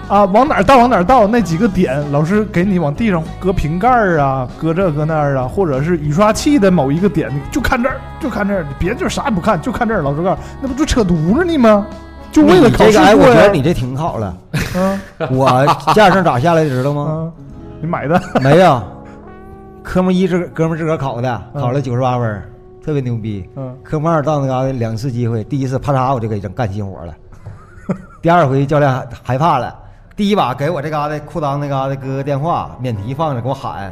[0.10, 10.02] 啊往哪儿倒往哪儿倒，那几个点，老师给你往地上搁瓶盖儿啊，搁这搁那儿啊，或者是雨刷器的某一个点，你就看这儿，就看这儿，你别地儿啥也不看，就看这儿。
[10.02, 11.86] 老师告诉你，那不就扯犊子呢吗？
[12.30, 13.50] 就为了考试你这个，哎，我觉得？
[13.52, 14.36] 你这挺好了。
[14.76, 15.00] 嗯
[15.30, 17.08] 我驾驶证咋下来的知道吗？
[17.10, 17.32] 嗯，
[17.82, 18.22] 你买的？
[18.42, 18.82] 没有，
[19.84, 22.50] 科目一自哥们自个儿考的，嗯考了九十八分儿，
[22.84, 23.50] 特别牛逼。
[23.56, 27.14] 嗯科目二到那嘎达两次机会，第一次啪嚓我就给整干熄火了，
[28.22, 29.76] 第二回教练害害怕了，
[30.16, 33.92] 第一把给我这嘎达裤裆那嘎达搁个电话，免提放着给我喊，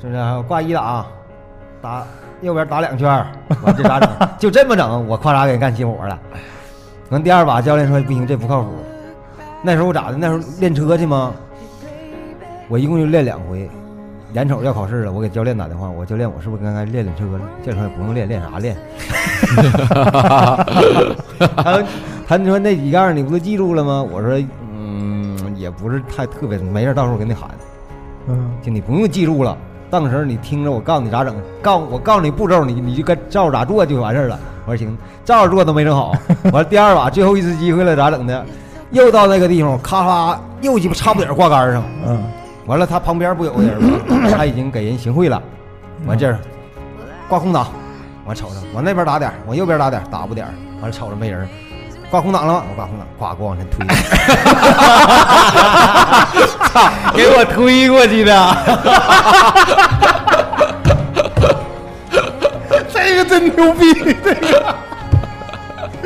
[0.00, 0.42] 是不是？
[0.48, 1.06] 挂一档，
[1.80, 2.02] 打
[2.40, 3.08] 右边打两圈，
[3.62, 4.10] 完这咋整？
[4.38, 6.18] 就这么整，我夸嚓给干熄火了。
[7.10, 8.70] 完第二把教练说不行，这不靠谱。
[9.62, 10.16] 那时候我咋的？
[10.16, 11.32] 那时候练车去吗？
[12.68, 13.70] 我一共就练两回，
[14.32, 17.40] 眼瞅要考试了，我给教练打电话，我教练，我是不是刚才练练车了？
[17.64, 18.76] 教练说不用练，练啥练？
[21.56, 21.82] 他
[22.26, 24.02] 他说那几样你不都记住了吗？
[24.12, 24.44] 我说
[24.76, 27.48] 嗯，也不是太特别，没事，到时候我给你喊，
[28.28, 29.56] 嗯就你不用记住了。
[29.88, 34.36] 当时你听着我告诉你咋整，告我告诉你步骤，你你就该照着咋做就完事儿了。
[34.64, 36.12] 我说行，照着做都没整好。
[36.44, 38.44] 完了第二把最后一次机会了，咋整的？
[38.90, 41.84] 又到那个地方，咔嚓，又鸡巴差不点挂杆上。
[42.04, 42.20] 嗯
[42.66, 43.98] 完了，他旁边不有个人吗？
[44.36, 45.40] 他已经给人行贿了。
[46.04, 46.38] 完这儿
[47.28, 47.68] 挂空档，
[48.26, 50.46] 完瞅着往那边打点，往右边打点，打不点。
[50.80, 51.48] 完了瞅着没人儿，
[52.10, 52.64] 挂空档了吗？
[52.68, 53.86] 我挂空档，呱呱往前推，
[56.68, 58.56] 操，给我推过去的。
[62.92, 64.76] 这个真牛逼，这个。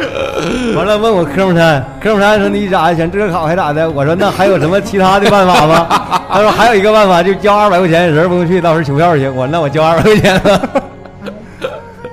[0.76, 3.88] 完了问我科目三，科目三说你咋想这考还咋的？
[3.90, 5.86] 我说那还有什么其他的办法吗？
[6.30, 9.28] 他说还有一个办法，就交二百块钱，人不用去，到时候取票去。
[9.28, 10.82] 我说那我交二百 块钱了。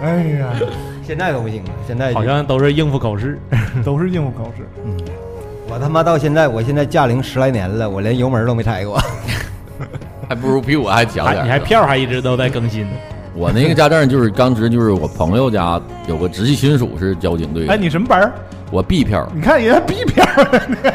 [0.02, 0.48] 哎呀，
[1.06, 3.40] 现在都不行了，现在好像都是应付考试。
[3.84, 4.68] 都是应付考试。
[4.86, 4.98] 嗯
[5.70, 8.98] 我他妈到现在，我现在驾龄十来年了，我连油门都没踩过。
[10.30, 11.38] 还不如比我还强点。
[11.38, 12.88] 还你还票还一直都在更新，
[13.38, 18.34] 我那个驾证就是刚值，就是我朋友家有个直系亲属是交警队的，哎，你什么班儿？
[18.72, 20.26] 我 B 票，你看人家 B 票，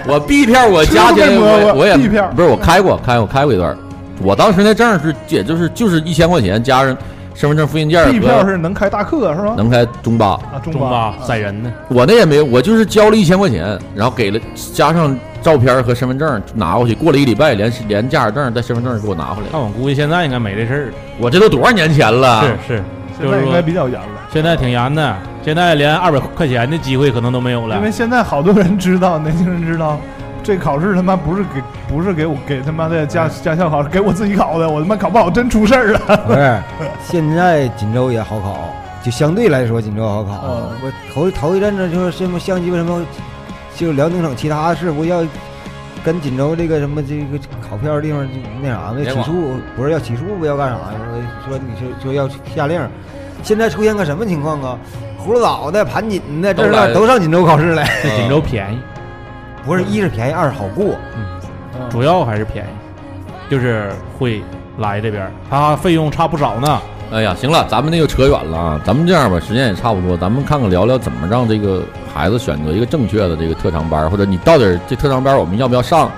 [0.07, 3.75] 我 B 票我加起来我我也 B 票不是我开过开我开过一段，
[4.23, 6.97] 我当时那证是也就是就是一千块钱加上
[7.35, 9.55] 身份证复印件 B 票和是能开大客是吧？
[9.57, 11.73] 能开中巴，啊，中中巴载人呢。
[11.89, 14.41] 我那也没有，我就是交了一千块钱，然后给了
[14.75, 19.59] 加上照片和身份证拿过去，过了一礼拜连连驾驶证带身份证给我拿回来那。
[19.59, 20.93] 我估计现在应该没这事儿。
[21.19, 22.43] 我这都多少年前了？
[22.67, 22.85] 是是，
[23.21, 27.83] 现在应该比较严了，现在挺严的，现在连二百块钱的机会可能都没有了因。
[27.83, 29.99] 为现在好多人知道，年轻人知道。
[30.45, 36.01] 这考试他妈不是给不是给我给他妈的驾驾校考试，给我自己考的，我他妈考不好真出事儿了。
[36.27, 36.59] 不是，
[37.01, 38.75] 现在锦州也好考，
[39.05, 40.33] 就相对来说锦州好考。
[40.45, 43.01] 嗯我头头一阵子就是什么像鸡巴什么，
[43.77, 45.25] 就辽宁省其他市不要
[46.05, 48.97] 跟锦州这个什么这个考票的地方就那啥呢？
[48.99, 50.95] 联网起诉不是要起诉不要干啥呀？
[51.45, 52.81] 说说你说说要下令，
[53.43, 54.79] 现在出现个什么情况啊？
[55.25, 57.89] 葫芦岛的、盘锦的，这都来那都上锦州考试来。
[58.03, 58.79] 这锦州便宜，
[59.65, 60.97] 不是一是便宜，二是好过。
[61.89, 62.69] 主要还是便宜，
[63.49, 64.43] 就是会
[64.79, 66.83] 来这边儿，它费用差不少呢。
[67.13, 71.83] 哎呀，行了，咱们那个扯远了啊，咱们这样吧，时间也差不多，咱们看看聊聊怎么让这个
[72.15, 76.11] 孩子选择一个正确的这个特长班，或者你到底这特长班我们要不要上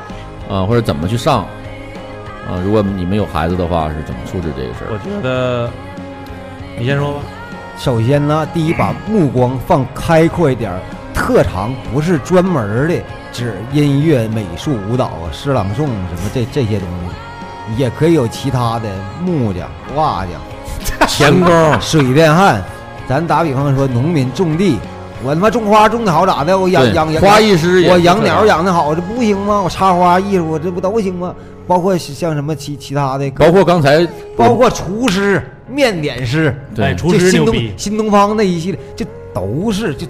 [0.49, 1.41] 啊，或者怎么去上
[2.49, 2.63] 啊？
[2.65, 4.99] 如果你们有孩子的话，是怎么处置这个事儿我？
[4.99, 5.69] 觉得，
[6.79, 7.21] 你先说吧。
[7.77, 10.73] 首先呢，第一把目光放开阔一点，
[11.13, 12.95] 特长不是专门的
[13.33, 15.85] 指音乐、美术、舞蹈、诗朗诵什
[16.23, 16.87] 么这这些东
[17.69, 18.89] 西，也可以有其他的
[19.21, 20.41] 木匠、瓦匠、
[21.09, 22.63] 钳工，水电焊。
[23.07, 24.79] 咱打比方说，农民种地，
[25.23, 26.59] 我他妈种花种的好咋的？
[26.59, 29.61] 我养养养花艺师我养鸟养的好，这不行吗？
[29.63, 31.35] 我插花艺术，这不都行吗？
[31.67, 40.07] 包括像什么其其他的，包括刚才包括厨师、面点师，对哎，厨师新东师牛逼，新东方那一系列，就都是这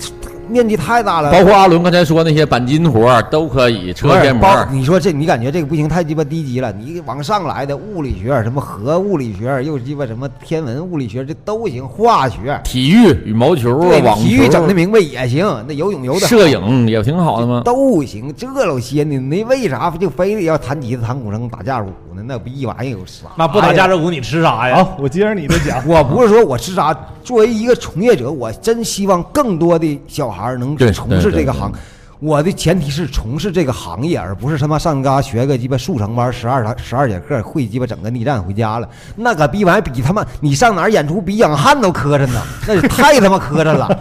[0.49, 1.31] 面积太大了。
[1.31, 6.73] 包括阿伦刚才说那些钣金活儿都可以，车贴膜包，你说这你感觉这个不行，太鸡巴低级了。
[6.73, 11.85] 你往上来的物理学，什么核物理学，又鸡巴什么天文物理学，这都行。
[11.87, 15.47] 化学，体育、羽毛球、对，网体育整的、明白也行。
[15.69, 17.63] 那游泳游的摄影也挺好 的吗？
[17.65, 18.35] 都行。
[18.37, 22.23] 这老些呢，你为啥就非得要弹吉他、弹古筝、打架鼓呢？
[22.25, 23.27] 那不一玩意儿有啥？
[23.37, 24.77] 那不打架这鼓你吃啥呀？
[24.77, 25.83] 好，我接着你的讲。
[25.89, 31.73] 我不是说我吃啥，作为一个从业者，我真希望更多的小孩儿能对从事这个行。
[32.21, 38.89] 我的前提是从事这个行业，而不是他妈上嘎学个鸡巴速成班，十二堂十二节课，会鸡巴整个逆战回家了。
[39.15, 43.99] 那个逼玩意儿比他妈你上哪儿演出比养汉都磕碜呢，那是太他妈磕碜了。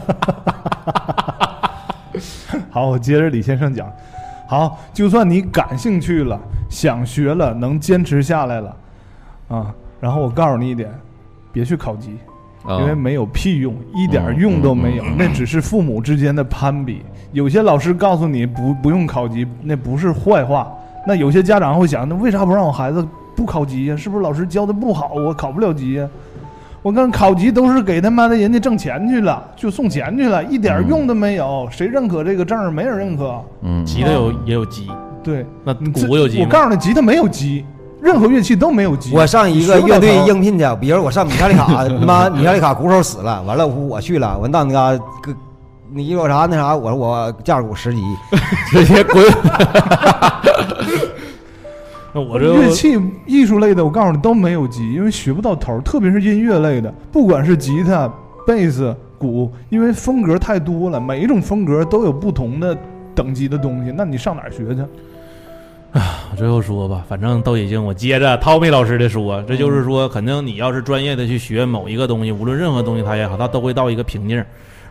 [2.70, 3.92] 好，我接着李先生讲。
[4.48, 6.40] 好，就算你感兴趣了，
[6.70, 8.76] 想学了，能坚持下来了，
[9.48, 10.92] 啊，然后我告诉你一点，
[11.52, 12.18] 别去考级，
[12.66, 17.02] 啊因为没有屁用，一点用都没有，那只是父母之间的攀比。
[17.32, 20.72] 有些老师告诉你不不用考级，那不是坏话。
[21.08, 23.96] 那有些家长会想，那为啥不让我孩子不考级呀？
[23.96, 26.08] 是不是老师教的不好，我考不了级呀？
[26.84, 31.66] 我跟考级都是给他妈的人家挣钱去了，就送钱去了，一点用都没有。
[31.72, 32.70] 谁认可这个证儿？
[32.70, 33.42] 没人认可。
[33.62, 34.92] 嗯，吉他有也有吉，
[35.24, 36.42] 对，那你鼓有吉？
[36.42, 37.66] 我告诉你，吉他没有级，
[38.02, 39.16] 任何乐器都没有级。
[39.16, 45.34] 我上一个乐队应聘去，比如我上米卡里卡， 他妈米卡里卡鼓手死了，完了我去了，我到那嘎个，
[45.90, 48.02] 你有啥那啥，我说我架鼓十级，
[48.72, 49.24] 直接滚。
[52.14, 58.08] 那我这乐器艺术类的，我告诉你都没有级，因为学不到头儿，特别是音乐类的，不管是吉他、
[58.46, 62.78] 贝斯、鼓，因为风格太多了，每一种风格都有不同的
[63.16, 64.82] 等级的东西，那你上哪儿学去？
[65.98, 74.44] 啊最后说吧，反正都已经我接着 Tommy 老师的说，这就是说，肯定你要是专业的去学某一个东西，无论任何东西它也好，它都会到一个瓶颈。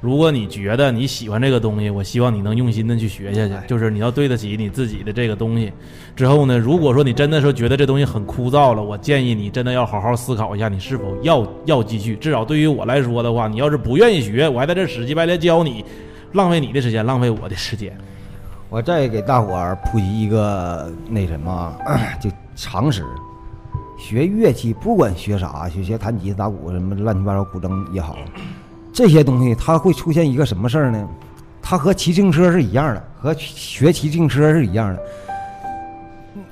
[0.02, 5.72] 如果你觉得你喜欢这个东西，我希望你能用心的去学下去，就是你要对得起你自己的这个东西。
[6.16, 12.16] 之后呢，如果说你真的说觉得这东西很枯燥了，我建议你真的要好好思考一下，你是否要要继续。
[12.16, 15.84] 至少对于我来说的话，你要是不愿意学，我还在这死乞白赖教你，
[16.32, 17.96] 浪费你的时间，浪费我的时间。
[18.68, 21.72] 我再给大伙儿普及一个那什么，
[22.20, 23.04] 就常识。
[23.98, 28.18] 学乐器不管学啥，学学弹吉他、打鼓什么乱七八糟古筝也好，
[28.92, 31.08] 这些东西它会出现一个什么事儿呢？
[31.62, 35.02] 它和骑自行车是一样的，和学骑自行车是一样的。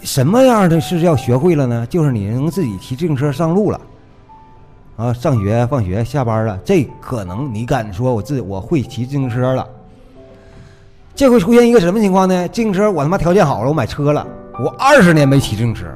[0.03, 1.87] 什么样的是要学会了呢？
[1.91, 3.81] 就是你能自己骑自行车上路了，
[4.97, 9.67] 啊，上学、放学、下班了，这可能你敢说我自我会骑自行车了。
[11.15, 12.49] 这会出现一个什么情况呢？
[12.49, 14.27] 自行车我他妈条件好了，我买车了，
[14.59, 15.87] 我二十年没骑自行车。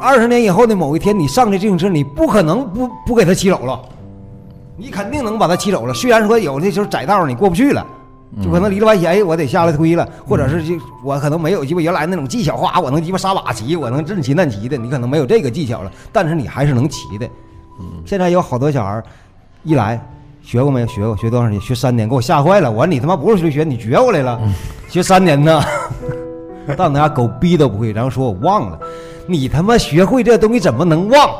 [0.00, 3.80] 二十年以后的某一天，你上这自行车，你不可能不不给它骑走了，
[4.76, 5.94] 你肯定能把它骑走了。
[5.94, 7.86] 虽然说有的时候窄道你过不去了，
[8.42, 17.28] 就可能离了歪斜，哎，我得下来推了，或者是就我可能没有鸡巴原来那种技巧，哗，我能鸡巴杀把骑，我能这骑那骑的，你可能没有这个技巧了，但是你还是能骑的。
[18.04, 19.04] 现在有好多小孩儿
[19.62, 20.00] 一来
[20.42, 20.86] 学过没有？
[20.86, 21.60] 学过，学多长时间？
[21.60, 22.70] 学三年，给我吓坏了。
[22.70, 24.40] 我说你他妈不是学学，你学过来了，
[24.88, 25.62] 学三年呢，
[26.76, 28.78] 到那家狗逼都不会，然后说我忘了，
[29.26, 31.30] 你他妈学会这东西怎么能忘？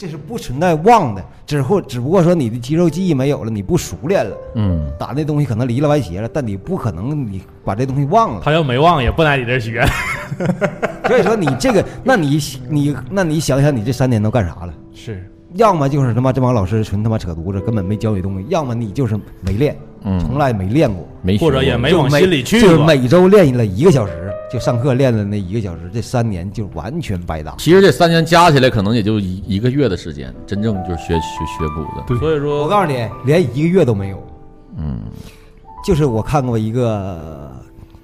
[0.00, 8.40] 这是不存在忘的，只或只不过说你的肌肉记忆没有了，你不熟练了，嗯，打那东西可能离了歪斜了，但你不可能你把这东西忘了。
[8.42, 9.84] 他要没忘，也不来你这学。
[11.04, 12.38] 所以说你这个，那你
[12.70, 14.72] 你那你想想，你这三年都干啥了？
[14.94, 22.60] 是，要么就是他妈这帮老师纯他妈扯犊子，根本没教你东西；要么你就是没练，嗯从来没练过，没学或者也没往心里去。
[22.60, 27.54] 就是每周练了一个小时，就上课练了那一个小时，这三年就完全白搭。
[27.58, 32.04] 其实这三年加起来可能也就一一个月的时间，真正就是学学学鼓的。
[32.06, 34.22] 对所以说，我告诉你，连一个月都没有。
[34.78, 35.00] 嗯
[35.84, 37.50] 就是我看过一个，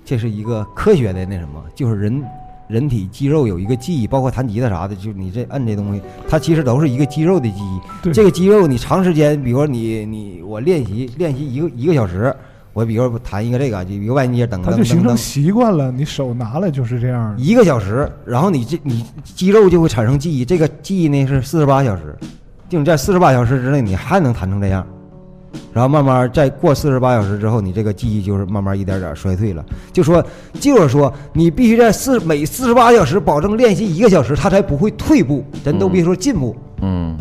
[0.05, 2.23] 这是一个科学的那什么，就是人
[2.69, 7.81] 人体肌肉有一个记忆，包括弹吉他啥的，就你这摁这东西，它其实都是一个肌肉的记忆。
[8.03, 12.35] 对这个肌肉你长时间，比如说你你我练习练习一个一个小时，
[12.73, 15.17] 我比如说弹一个这个，就一个外接等等它就形成等等。
[15.17, 17.35] 习惯了，你手拿来就是这样。
[17.39, 22.15] 一个小时，然后你这你肌肉就会产生记忆，这个记忆呢是四十八小时，
[22.69, 24.87] 就你在四十八小时之内你还能弹成这样，
[25.73, 29.65] 然后慢慢再过四十八小时之后，你这个记忆就是慢慢一点点衰退了。
[29.93, 30.25] 就说
[30.61, 36.57] 就是说，你必须在四每四十八小时保证练习一个小时，它才不会退步，咱都别说进步。
[36.81, 37.17] 嗯，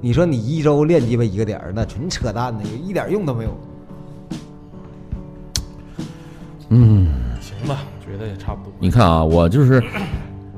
[0.00, 3.50] 你说你一周练鸡巴一个点儿，那纯扯淡的，一点用都没有。
[6.68, 7.08] 嗯
[7.40, 8.72] 行吧，觉得也差不多。
[8.80, 9.80] 你看啊，我就是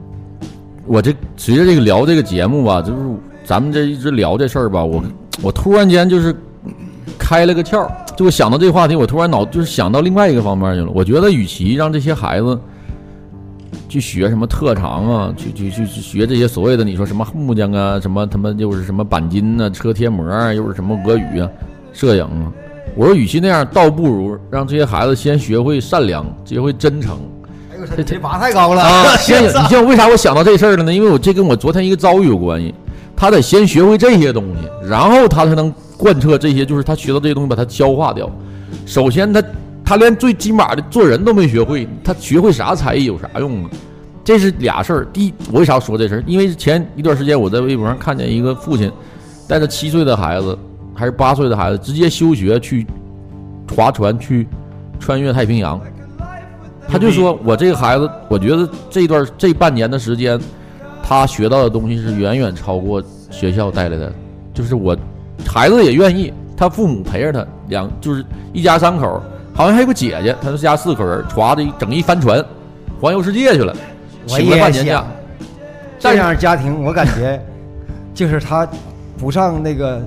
[0.87, 2.99] 我这随着这个聊这个节目吧，就是
[3.45, 5.05] 咱们这一直聊这事儿吧，我
[5.43, 6.35] 我突然间就是
[7.19, 10.91] 开了个窍，就我想到这个话题，我突然脑就是想到另外一个方面去了。
[10.95, 12.59] 我觉得，与其让这些孩子
[13.89, 21.49] 去学什么特长啊，去去去去学这些所谓的你说什么木匠啊，什么他妈又是什么钣金啊、车贴膜啊，又是什么俄语啊、
[21.93, 22.53] 摄影啊，
[22.95, 27.19] 我说，与其那样，倒不如让这些孩子先学会善良，学会真诚。
[27.73, 30.93] 哎呦我操，你这拔太高了啊， 先，你像为啥我想到这事儿了呢？
[30.93, 32.75] 因为我这跟我昨天一个遭遇有关系。
[33.21, 38.31] 他得先学会这些东西，然后他才能贯彻这些，就是他学到这些东西把它消化掉。
[38.87, 39.43] 首先他
[39.85, 43.71] 他连最起码的做人都没学会，他学会啥才艺有啥用啊？
[44.23, 45.05] 这是俩事儿。
[45.13, 46.25] 第一，我为啥说这事儿？
[46.27, 48.93] 因为前一段时间我在微博上看见一个父亲
[49.49, 50.57] 带着七岁的孩子
[50.95, 52.87] 还是八岁的孩子直接休学去
[53.75, 54.47] 划船去
[55.01, 55.81] 穿越太平洋。
[56.91, 60.41] 他就说：“我这个孩子，我觉得这段这半年的时间，
[61.03, 64.11] 他学到的东西是远远超过学校带来的。
[64.55, 64.97] 就是我
[65.49, 69.21] 孩子也愿意，他父母陪着他，两就是一家三口，
[69.55, 72.45] 好像还有个姐姐，他们家四口人，歘的整一帆船
[73.01, 73.75] 环游世界去了，
[74.29, 75.07] 我请了也半年假想。
[75.99, 77.43] 这样家庭，我感觉
[78.15, 78.69] 就是他
[79.17, 80.01] 不上那个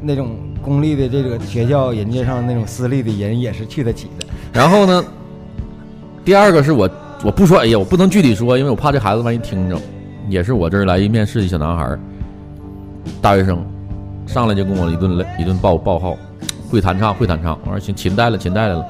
[0.00, 4.26] 那种公立的这个学校，人家上那种私立的人也是去得起的。
[4.52, 5.04] 然后呢，
[6.24, 6.88] 第二个是我
[7.24, 9.76] 我不说，哎呀，我不能具体说，因为我怕这孩子万一听着。
[10.26, 12.00] 也是我这儿来一面试的小男孩儿，
[13.20, 13.62] 大学生，
[14.26, 16.16] 上来就跟我一顿一顿报报号，
[16.70, 17.58] 会弹唱会弹唱。
[17.64, 18.80] 我说行，琴带了琴带来了。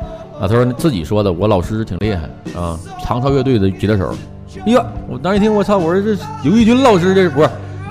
[0.40, 2.28] 啊，他说自己说的，我老师挺厉害
[2.60, 4.14] 啊，唐朝乐队的吉他手。
[4.66, 7.48] 哎呀，我当时一听，我操，我说这刘义军老师这是不是？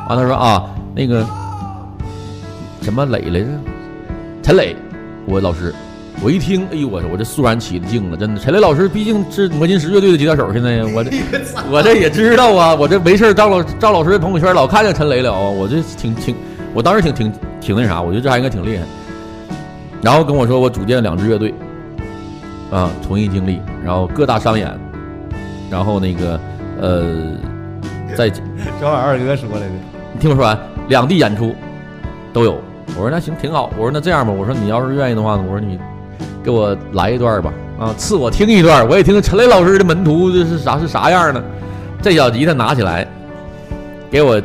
[0.10, 0.66] 完、他说啊，
[0.96, 1.26] 那个
[2.82, 3.48] 什么磊来着？
[4.42, 4.76] 陈磊，
[5.26, 5.74] 我老师。
[6.22, 8.40] 我一听，哎呦我我这肃然起了敬了，真的。
[8.40, 11.12] 陈磊老师毕竟是魔金石乐队的吉他手，现在我这
[11.72, 16.36] 我这也知道啊，我这没事儿赵老赵老师的朋友圈老看见陈磊了啊，我这挺挺，
[16.74, 18.84] 我当时挺挺挺那啥，我觉得这还应该挺厉害。
[20.02, 21.54] 然后跟我说我组建了两支乐队，
[22.72, 24.78] 啊，从艺经历，然后各大商演，
[25.70, 26.40] 然后那个
[26.82, 27.38] 呃，
[28.16, 28.30] 在
[28.80, 29.66] 昨晚二哥说来着，
[30.14, 30.58] 你听我说完，
[30.90, 31.56] 两地演出
[32.34, 32.60] 都有。
[32.96, 35.80] 我说那行挺好，我说那这样吧，我说你要是愿意的话呢，我说你
[36.44, 41.42] 给我来一段吧，啊，赐我听一段，我也听听陈雷老师的门徒这是啥是啥样的。
[42.02, 43.08] 这小吉他拿起来，
[44.14, 44.40] 给我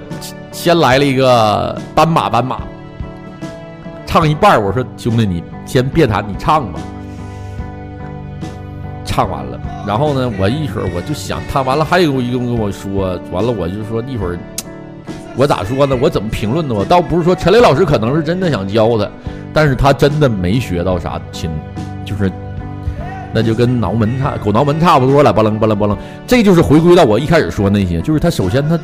[0.51, 2.63] 先来了一个斑马斑马，
[4.07, 6.81] 唱一半儿，我说兄弟你先别弹，你唱吧。
[9.05, 14.39] 唱完了，然后呢，我一会儿我就想，他完了还有一个跟我说，完了我就说一会儿。
[15.37, 15.95] 我咋说呢？
[16.01, 16.75] 我怎么评论呢？
[16.75, 19.07] 我倒不是说陈雷老师可能是真的想教他，
[19.53, 21.51] 但是他真的没学到啥琴，
[22.07, 22.33] 就是
[23.33, 25.97] 那就跟挠门差狗挠门差不多了，巴楞巴楞巴楞。
[26.27, 28.79] 这就是回归到我一开始说那些，就是他首先他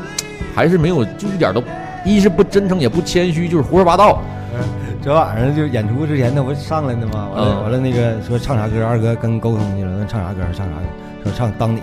[0.55, 1.63] 还是没有，就一点都
[2.05, 4.21] 一是不真诚也不谦虚，就是胡说八道。
[5.03, 7.29] 昨晚上就演出之前，那不上来的吗？
[7.35, 10.87] 完了嗯完了，那个说唱啥歌，二哥跟沟通去了，问唱啥歌，唱啥歌，
[11.25, 11.83] 说唱当你。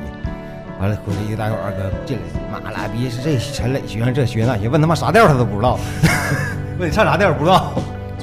[0.80, 5.78] 完了回来一个待会，二哥进来，妈拉逼是这陈磊学上这学那学，问他妈啥调他都不知道，
[6.80, 7.74] 问你唱啥调不知道。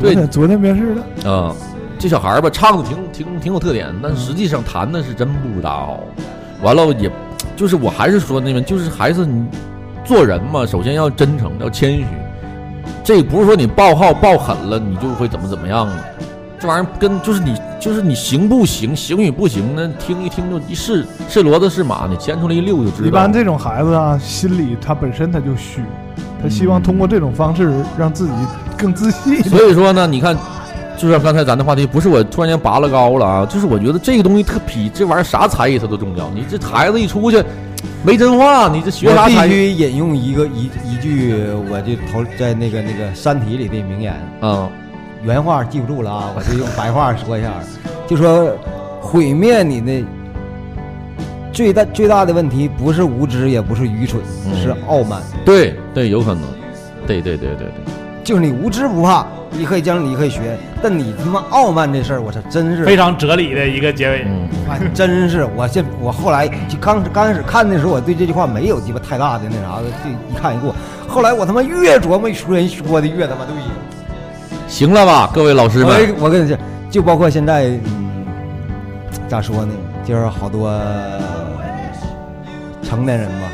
[0.01, 1.55] 对昨天昨天面试了，啊、
[1.99, 5.99] 这小孩儿吧，唱的挺挺挺有特点，但实际上弹的是真不知道。
[6.63, 7.11] 完了也，
[7.57, 9.47] 就是我还是说那边，就是还是你
[10.05, 12.07] 做人嘛，首先要真诚，要谦虚。
[13.03, 16.05] 这不是说你报号报狠了，你就会怎么怎么样了。
[16.61, 23.09] 这玩意儿跟就是你就是你行不行，行与不行，呢听一听就一是是骡子是马，你牵出来一溜就知道。
[23.09, 25.81] 一般这种孩子啊，心里他本身他就虚，
[26.43, 28.33] 他希望通过这种方式让自己
[28.77, 29.43] 更自信。
[29.45, 30.37] 所以说呢，你看，
[30.99, 36.29] 就像刚才咱的话题，不是我突然间拔了高了啊，就是我觉得这个东西特比这玩意儿啥才艺它都重要。
[36.31, 37.43] 你这孩子一出去
[38.03, 41.35] 没真话，你这学我必啥才艺须引用一个一一句，
[41.71, 44.69] 我就头在那个那个《山体》里的名言，啊？
[45.23, 47.53] 原话记不住了啊，我就用白话说一下，
[48.07, 48.53] 就说
[49.01, 50.05] 毁灭你的
[51.53, 55.23] 最大最大的问题不是无知，也不是愚蠢，嗯是傲慢。
[55.45, 56.43] 对对，有可能。
[57.07, 57.95] 对对对对对，
[58.25, 64.27] 就是你无知不怕，你可以将你可以学，但你他妈傲慢这事儿，我操，真是非常哲理的一个结尾。
[64.93, 70.75] 真是我现我后来就刚刚开始看的时候，我对这句话没有鸡巴太大的那啥的，就一看一过。
[71.09, 73.55] 后来我他妈越琢磨说人说的越他妈对。
[74.69, 76.59] 行了吧，各位老师们，我我跟你讲，
[76.91, 78.27] 就包括现在，嗯，
[79.27, 79.73] 咋说呢？
[80.05, 80.71] 就是好多
[82.83, 83.49] 成年人吧，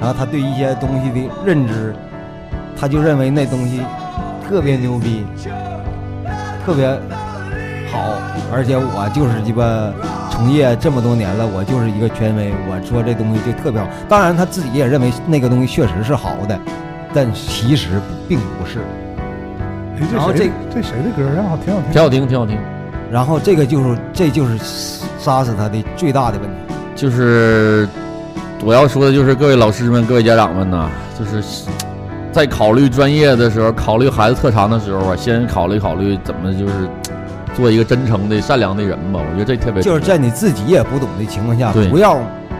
[0.00, 1.94] 然后他对一些东西的认知，
[2.80, 3.80] 他就认为那东西
[4.48, 5.26] 特别牛逼，
[6.64, 6.88] 特别
[7.90, 8.14] 好，
[8.52, 9.64] 而且我就是鸡巴
[10.30, 13.88] 从业这么多年了，我就是一个权威，我说这东西就特别好。
[14.08, 16.58] 当然他自己也认为那个东西确实是好的，
[17.12, 18.78] 但其实并不是。
[19.98, 21.58] 哎，然后这谁这谁的歌啊？
[21.64, 22.56] 挺好听，挺好听，挺好听。
[23.10, 24.56] 然后这个就是这就是
[25.18, 26.56] 杀死他的最大的问题。
[26.94, 27.88] 就是
[28.64, 31.42] 我要说的，就是各位老师们、各位家长们呐，就是
[32.30, 36.88] 在考虑专业的时候，考虑孩子特长的时候啊，先考虑考虑怎么就是
[37.54, 39.18] 做一个真诚的、善良的人吧。
[39.18, 42.18] 我觉得这特别就是在你自己也不懂的情况下，不要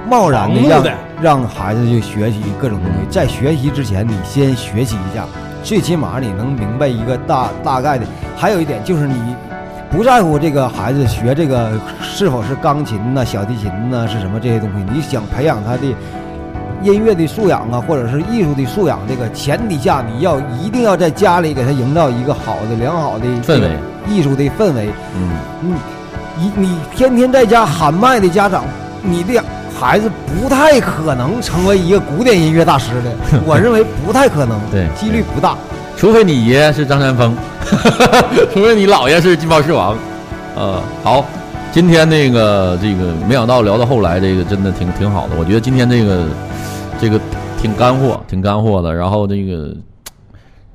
[0.09, 0.85] 贸然的让
[1.21, 3.07] 让孩子去学习各种东西。
[3.11, 5.25] 在学习之前，你先学习一下，
[5.63, 8.07] 最起码你能明白一个大大概的。
[8.37, 9.15] 还有一点就是你
[9.91, 15.83] 不在乎这个孩子学这个是否是钢琴呐、小提琴呐、是什么这些东西，你想培养他的
[16.83, 23.71] 音乐的素养啊，或者是艺术的素养，这个前提下，你要一定要在家里给他营造一个好的、良好的氛围，
[24.09, 24.89] 艺术的氛围。
[25.17, 25.31] 嗯，
[25.63, 25.75] 嗯，
[26.39, 28.65] 你你天天在家喊麦的家长，
[29.03, 29.43] 你的
[29.79, 33.13] 孩子不太可能成为一个古典音乐大师的，
[33.45, 35.57] 我认为不太可能，对几率不大。
[35.97, 37.37] 除非你爷爷是张三丰，
[38.55, 39.97] 除非你姥爷是金毛狮王，
[40.55, 41.25] 呃，好，
[41.73, 45.35] 今天那个这个没想到聊到后来，这个真的挺挺好的。
[45.37, 46.25] 我觉得今天这个
[47.01, 47.21] 这个
[47.61, 48.95] 挺干货，挺干货的。
[48.95, 49.75] 然后这个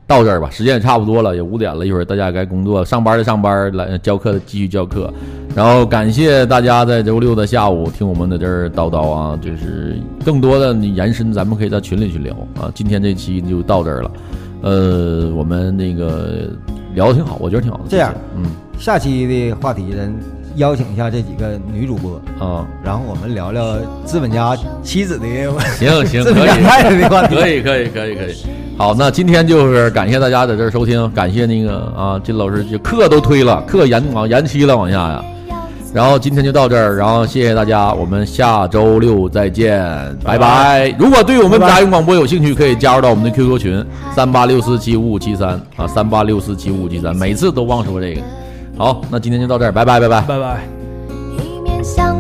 [0.08, 5.12] 到这儿吧，时间也差不多了，也五点了，一会儿大家该工作，上班的上班，来教课的继续教课。
[5.56, 12.72] 然后感谢大家在周六的下午听我们在这儿叨叨啊，就是更多的延伸，咱们可以在群里去聊啊。
[12.74, 14.12] 今天这期就到这儿了。
[14.62, 16.50] 呃，我们那个
[16.96, 17.84] 聊的挺好，我觉得挺好的。
[17.90, 18.46] 这样，嗯
[18.80, 20.14] 下期的话题咱
[20.56, 25.26] 邀请一下这几个女主播，啊，然后我们聊聊资本家妻子的
[25.78, 27.36] 行行，资 可以，太太的话题。
[27.36, 28.36] 可以，可以，可以，可以。
[28.78, 35.24] 好，那今天就是感谢大家在这儿收听，感谢那个啊，金老师就课都推了，课延往延期了，往下呀。
[35.94, 39.80] 然后今天就到这儿，然后谢谢大家，我们下周六再见，
[40.24, 40.90] 拜拜。
[40.98, 43.86] 如果对我们杂音广播有兴趣，可以加入到我们的 QQ 群
[44.16, 48.22] 三八六四七五五七三啊，三八六四七五五七三，每次都忘说这个。
[48.76, 50.22] 好，那今天就到这儿，拜拜，拜拜。
[50.22, 50.64] 拜拜。
[51.38, 52.13] 一面向